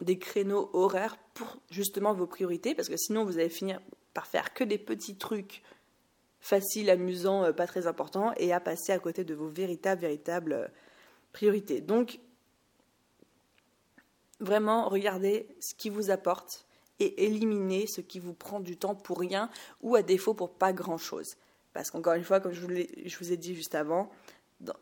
[0.01, 3.79] des créneaux horaires pour justement vos priorités, parce que sinon vous allez finir
[4.13, 5.63] par faire que des petits trucs
[6.41, 10.53] faciles, amusants, euh, pas très importants, et à passer à côté de vos véritables, véritables
[10.53, 10.67] euh,
[11.31, 11.79] priorités.
[11.79, 12.19] Donc,
[14.39, 16.65] vraiment, regardez ce qui vous apporte
[16.99, 19.49] et éliminez ce qui vous prend du temps pour rien
[19.81, 21.37] ou à défaut pour pas grand-chose.
[21.73, 24.11] Parce qu'encore une fois, comme je vous, ai dit juste avant,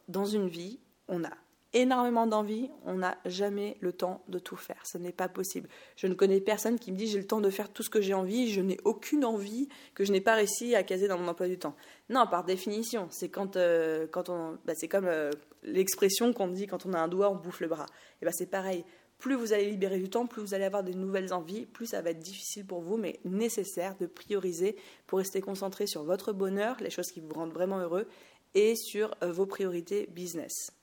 [0.07, 1.31] dans, une vie, on a
[1.73, 4.81] énormément d'envie, on n'a jamais le temps de tout faire.
[4.85, 5.69] Ce n'est pas possible.
[5.95, 8.01] Je ne connais personne qui me dit j'ai le temps de faire tout ce que
[8.01, 11.29] j'ai envie, je n'ai aucune envie que je n'ai pas réussi à caser dans mon
[11.29, 11.75] emploi du temps.
[12.09, 15.31] Non, par définition, c'est quand, euh, quand on, bah, c'est comme euh,
[15.63, 17.85] l'expression qu'on dit quand on a un doigt, on bouffe le bras.
[18.21, 18.83] Et ben c'est pareil.
[19.21, 22.01] Plus vous allez libérer du temps, plus vous allez avoir de nouvelles envies, plus ça
[22.01, 26.77] va être difficile pour vous, mais nécessaire de prioriser pour rester concentré sur votre bonheur,
[26.81, 28.07] les choses qui vous rendent vraiment heureux,
[28.55, 30.73] et sur euh, vos priorités business.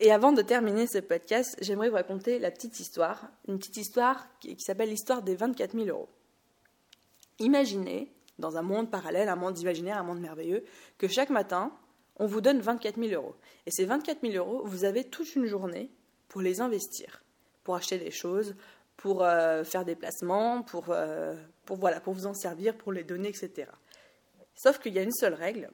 [0.00, 4.26] Et avant de terminer ce podcast, j'aimerais vous raconter la petite histoire, une petite histoire
[4.40, 6.08] qui, s'appelle l'histoire des 24 000 euros.
[7.38, 10.64] Imaginez, dans un monde parallèle, un monde imaginaire, un monde merveilleux,
[10.98, 11.72] que chaque matin,
[12.16, 13.36] on vous donne 24 000 euros.
[13.66, 15.92] Et ces 24 000 euros, vous avez toute une journée
[16.34, 17.22] pour les investir,
[17.62, 18.56] pour acheter des choses,
[18.96, 21.32] pour euh, faire des placements, pour, euh,
[21.64, 23.70] pour, voilà, pour vous en servir, pour les donner, etc.
[24.56, 25.70] Sauf qu'il y a une seule règle,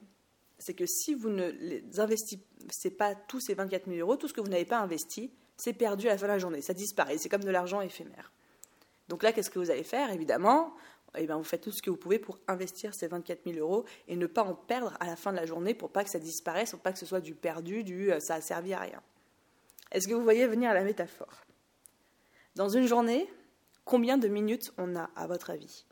[0.58, 4.34] c'est que si vous ne les investissez pas tous ces 24 000 euros, tout ce
[4.34, 7.16] que vous n'avez pas investi, c'est perdu à la fin de la journée, ça disparaît,
[7.16, 8.30] c'est comme de l'argent éphémère.
[9.08, 10.74] Donc là, qu'est-ce que vous allez faire Évidemment,
[11.16, 13.86] eh bien, vous faites tout ce que vous pouvez pour investir ces 24 000 euros
[14.08, 16.18] et ne pas en perdre à la fin de la journée pour pas que ça
[16.18, 19.00] disparaisse, pour pas que ce soit du perdu, du euh, ça a servi à rien.
[19.92, 21.44] Est-ce que vous voyez venir la métaphore?
[22.56, 23.28] Dans une journée,
[23.84, 25.86] combien de minutes on a à votre avis?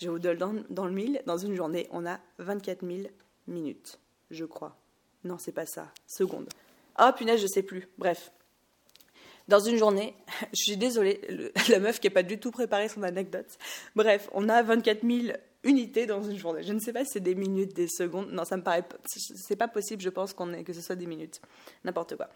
[0.00, 3.08] Je vous donne dans, le mille, dans une journée, on a 24 000
[3.46, 3.98] minutes
[4.30, 4.76] je crois.
[5.24, 5.92] Non, c'est pas ça.
[6.06, 6.48] Seconde.
[6.94, 7.88] Ah, oh, punaise, je sais plus.
[7.98, 8.32] Bref.
[9.48, 10.14] Dans une journée,
[10.52, 11.20] je suis désolée,
[11.68, 13.58] la meuf qui n'a pas du tout préparé son anecdote.
[13.94, 16.62] Bref, on a 24 000 unités dans une journée.
[16.62, 18.30] Je ne sais pas si c'est des minutes, des secondes.
[18.32, 18.84] Non, ça me paraît.
[19.06, 21.40] C'est pas possible, je pense, que ce soit des minutes.
[21.84, 22.28] N'importe quoi.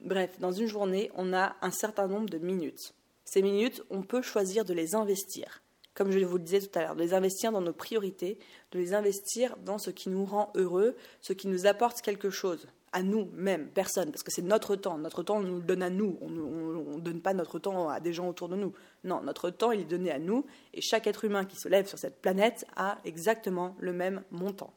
[0.00, 2.94] Bref, dans une journée, on a un certain nombre de minutes.
[3.24, 5.62] Ces minutes, on peut choisir de les investir
[5.98, 8.38] comme je vous le disais tout à l'heure, de les investir dans nos priorités,
[8.70, 12.68] de les investir dans ce qui nous rend heureux, ce qui nous apporte quelque chose,
[12.92, 14.96] à nous-mêmes, personne, parce que c'est notre temps.
[14.96, 16.16] Notre temps, on nous le donne à nous.
[16.20, 18.72] On ne donne pas notre temps à des gens autour de nous.
[19.02, 21.88] Non, notre temps, il est donné à nous, et chaque être humain qui se lève
[21.88, 24.72] sur cette planète a exactement le même montant.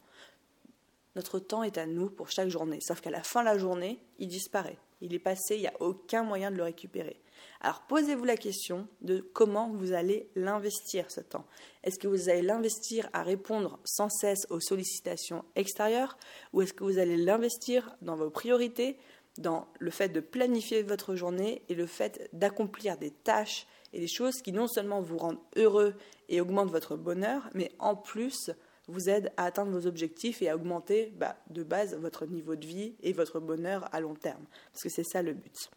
[1.15, 3.99] Notre temps est à nous pour chaque journée, sauf qu'à la fin de la journée,
[4.17, 4.77] il disparaît.
[5.01, 7.19] Il est passé, il n'y a aucun moyen de le récupérer.
[7.59, 11.45] Alors posez-vous la question de comment vous allez l'investir ce temps.
[11.83, 16.17] Est-ce que vous allez l'investir à répondre sans cesse aux sollicitations extérieures
[16.53, 18.97] ou est-ce que vous allez l'investir dans vos priorités,
[19.37, 24.07] dans le fait de planifier votre journée et le fait d'accomplir des tâches et des
[24.07, 25.95] choses qui non seulement vous rendent heureux
[26.29, 28.51] et augmentent votre bonheur, mais en plus
[28.91, 32.65] vous aident à atteindre vos objectifs et à augmenter bah, de base votre niveau de
[32.65, 34.43] vie et votre bonheur à long terme.
[34.71, 35.69] Parce que c'est ça le but.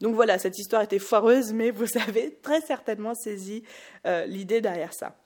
[0.00, 3.62] Donc voilà, cette histoire était foireuse, mais vous avez très certainement saisi
[4.06, 5.16] euh, l'idée derrière ça.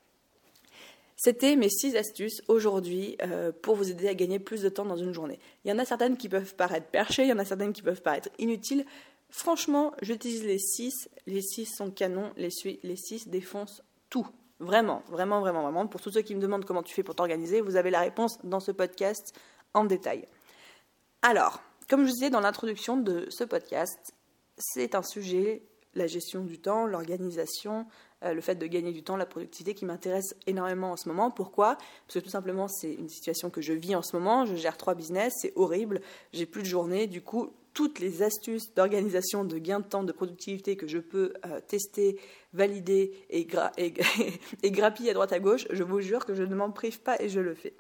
[1.17, 4.97] C'était mes six astuces aujourd'hui euh, pour vous aider à gagner plus de temps dans
[4.97, 5.39] une journée.
[5.65, 7.83] Il y en a certaines qui peuvent paraître perchées, il y en a certaines qui
[7.83, 8.85] peuvent paraître inutiles.
[9.31, 11.09] Franchement, j'utilise les six.
[11.27, 12.33] Les six sont canons.
[12.37, 12.51] Les,
[12.83, 14.27] les six défoncent tout.
[14.61, 15.87] Vraiment, vraiment, vraiment, vraiment.
[15.87, 18.39] Pour tous ceux qui me demandent comment tu fais pour t'organiser, vous avez la réponse
[18.45, 19.35] dans ce podcast
[19.75, 20.29] en détail.
[21.23, 24.15] Alors, comme je disais dans l'introduction de ce podcast,
[24.57, 25.63] c'est un sujet,
[25.95, 27.87] la gestion du temps, l'organisation,
[28.25, 31.31] euh, le fait de gagner du temps, la productivité qui m'intéresse énormément en ce moment.
[31.31, 31.77] Pourquoi?
[32.07, 34.47] Parce que tout simplement, c'est une situation que je vis en ce moment.
[34.47, 36.01] Je gère trois business, c'est horrible,
[36.33, 37.07] j'ai plus de journée.
[37.07, 41.35] Du coup, toutes les astuces d'organisation, de gain de temps, de productivité que je peux
[41.45, 42.19] euh, tester,
[42.53, 43.47] valider et,
[44.63, 47.21] et, grappiller à droite à gauche, je vous jure que je ne m'en prive pas
[47.21, 47.75] et je le fais.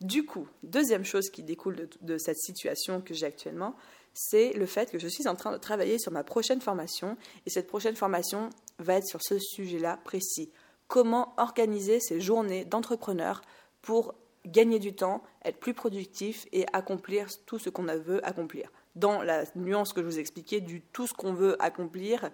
[0.00, 3.74] Du coup, deuxième chose qui découle de cette situation que j'ai actuellement,
[4.12, 7.50] c'est le fait que je suis en train de travailler sur ma prochaine formation et
[7.50, 10.50] cette prochaine formation va être sur ce sujet-là précis.
[10.88, 13.42] Comment organiser ces journées d'entrepreneur
[13.82, 14.14] pour
[14.46, 18.70] gagner du temps, être plus productif et accomplir tout ce qu'on veut accomplir.
[18.98, 22.30] Dans la nuance que je vous expliquais du tout ce qu'on veut accomplir,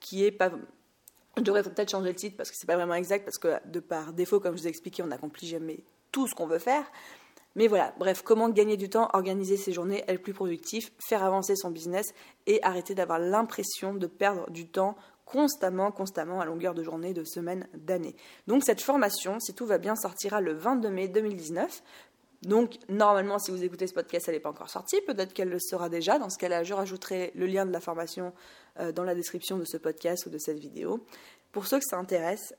[0.00, 0.50] qui est pas.
[1.36, 3.80] Je devrais peut-être changer le titre parce que c'est pas vraiment exact, parce que de
[3.80, 5.80] par défaut, comme je vous ai expliqué, on n'accomplit jamais
[6.12, 6.84] tout ce qu'on veut faire.
[7.54, 11.56] Mais voilà, bref, comment gagner du temps, organiser ses journées, être plus productif, faire avancer
[11.56, 12.06] son business
[12.46, 17.24] et arrêter d'avoir l'impression de perdre du temps constamment, constamment à longueur de journée, de
[17.24, 18.16] semaines, d'années.
[18.46, 21.82] Donc cette formation, si tout va bien, sortira le 22 mai 2019.
[22.42, 25.00] Donc normalement, si vous écoutez ce podcast, elle n'est pas encore sortie.
[25.06, 26.18] Peut-être qu'elle le sera déjà.
[26.18, 28.32] Dans ce cas-là, je rajouterai le lien de la formation
[28.78, 31.04] euh, dans la description de ce podcast ou de cette vidéo.
[31.52, 32.54] Pour ceux que ça intéresse,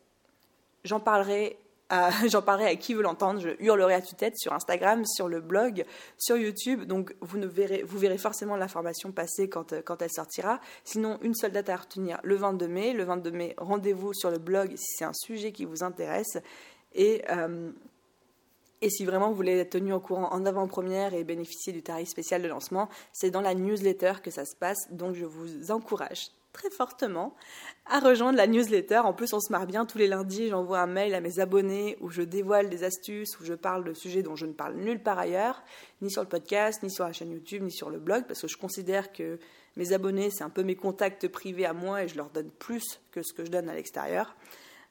[0.83, 1.57] j'en parlerai
[2.45, 3.39] parlerai à qui veut l'entendre.
[3.39, 5.85] Je hurlerai à tue-tête sur Instagram, sur le blog,
[6.17, 6.83] sur YouTube.
[6.83, 10.59] Donc vous, verrez, vous verrez forcément l'information passer quand, euh, quand elle sortira.
[10.83, 12.93] Sinon, une seule date à retenir, le 22 mai.
[12.93, 16.37] Le 22 mai, rendez-vous sur le blog si c'est un sujet qui vous intéresse.
[16.93, 17.71] Et, euh,
[18.81, 22.07] Et si vraiment vous voulez être tenu au courant en avant-première et bénéficier du tarif
[22.07, 24.87] spécial de lancement, c'est dans la newsletter que ça se passe.
[24.91, 27.35] Donc je vous encourage très fortement
[27.85, 28.99] à rejoindre la newsletter.
[28.99, 30.47] En plus, on se marre bien tous les lundis.
[30.47, 33.93] J'envoie un mail à mes abonnés où je dévoile des astuces, où je parle de
[33.93, 35.61] sujets dont je ne parle nulle part ailleurs,
[36.01, 38.47] ni sur le podcast, ni sur la chaîne YouTube, ni sur le blog, parce que
[38.47, 39.39] je considère que
[39.75, 42.99] mes abonnés, c'est un peu mes contacts privés à moi et je leur donne plus
[43.11, 44.35] que ce que je donne à l'extérieur.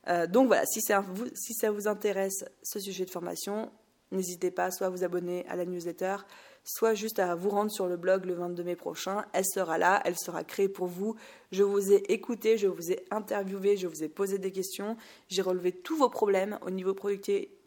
[0.09, 3.71] Euh, donc voilà, si, si ça vous intéresse ce sujet de formation,
[4.11, 6.17] n'hésitez pas soit à vous abonner à la newsletter,
[6.65, 9.25] soit juste à vous rendre sur le blog le 22 mai prochain.
[9.33, 11.15] Elle sera là, elle sera créée pour vous.
[11.53, 14.97] Je vous ai écouté, je vous ai interviewé, je vous ai posé des questions,
[15.29, 16.95] j'ai relevé tous vos problèmes au niveau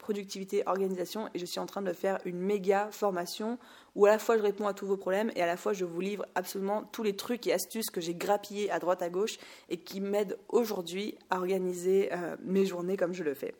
[0.02, 3.58] productivité, organisation et je suis en train de faire une méga formation
[3.94, 5.86] où à la fois je réponds à tous vos problèmes et à la fois je
[5.86, 9.38] vous livre absolument tous les trucs et astuces que j'ai grappillés à droite à gauche
[9.70, 13.54] et qui m'aident aujourd'hui à organiser euh, mes journées comme je le fais.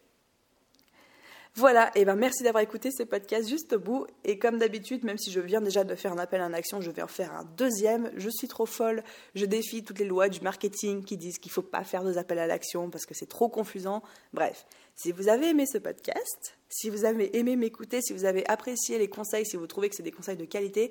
[1.54, 4.06] Voilà, et ben merci d'avoir écouté ce podcast juste au bout.
[4.24, 6.80] Et comme d'habitude, même si je viens déjà de faire un appel à une action,
[6.80, 8.10] je vais en faire un deuxième.
[8.16, 11.54] Je suis trop folle, je défie toutes les lois du marketing qui disent qu'il ne
[11.54, 14.02] faut pas faire deux appels à l'action parce que c'est trop confusant.
[14.32, 14.64] Bref,
[14.94, 18.98] si vous avez aimé ce podcast, si vous avez aimé m'écouter, si vous avez apprécié
[18.98, 20.90] les conseils, si vous trouvez que c'est des conseils de qualité,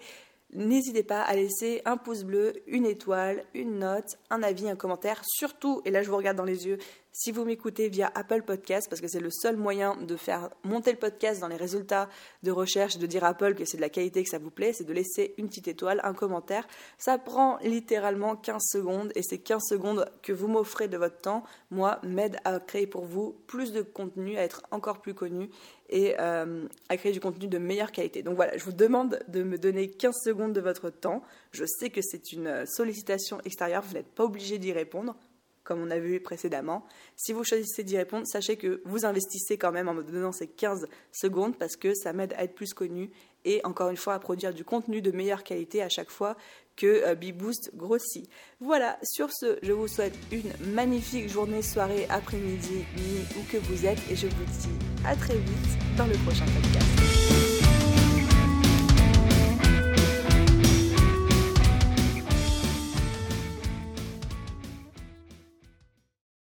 [0.53, 5.21] N'hésitez pas à laisser un pouce bleu, une étoile, une note, un avis, un commentaire.
[5.25, 6.77] Surtout, et là je vous regarde dans les yeux,
[7.13, 10.91] si vous m'écoutez via Apple Podcast, parce que c'est le seul moyen de faire monter
[10.91, 12.09] le podcast dans les résultats
[12.43, 14.71] de recherche, de dire à Apple que c'est de la qualité, que ça vous plaît,
[14.73, 16.67] c'est de laisser une petite étoile, un commentaire.
[16.97, 21.43] Ça prend littéralement 15 secondes et ces 15 secondes que vous m'offrez de votre temps,
[21.69, 25.49] moi, m'aident à créer pour vous plus de contenu, à être encore plus connu
[25.89, 28.23] et euh, à créer du contenu de meilleure qualité.
[28.23, 31.21] Donc voilà, je vous demande de me donner 15 secondes de votre temps.
[31.51, 35.15] Je sais que c'est une sollicitation extérieure, vous n'êtes pas obligé d'y répondre
[35.63, 36.85] comme on a vu précédemment.
[37.15, 40.47] Si vous choisissez d'y répondre, sachez que vous investissez quand même en me donnant ces
[40.47, 43.11] 15 secondes parce que ça m'aide à être plus connu
[43.45, 46.35] et encore une fois à produire du contenu de meilleure qualité à chaque fois
[46.75, 48.29] que euh, BeBoost grossit.
[48.59, 53.85] Voilà, sur ce, je vous souhaite une magnifique journée, soirée, après-midi, nuit, où que vous
[53.85, 54.69] êtes et je vous dis
[55.05, 57.20] à très vite dans le prochain podcast.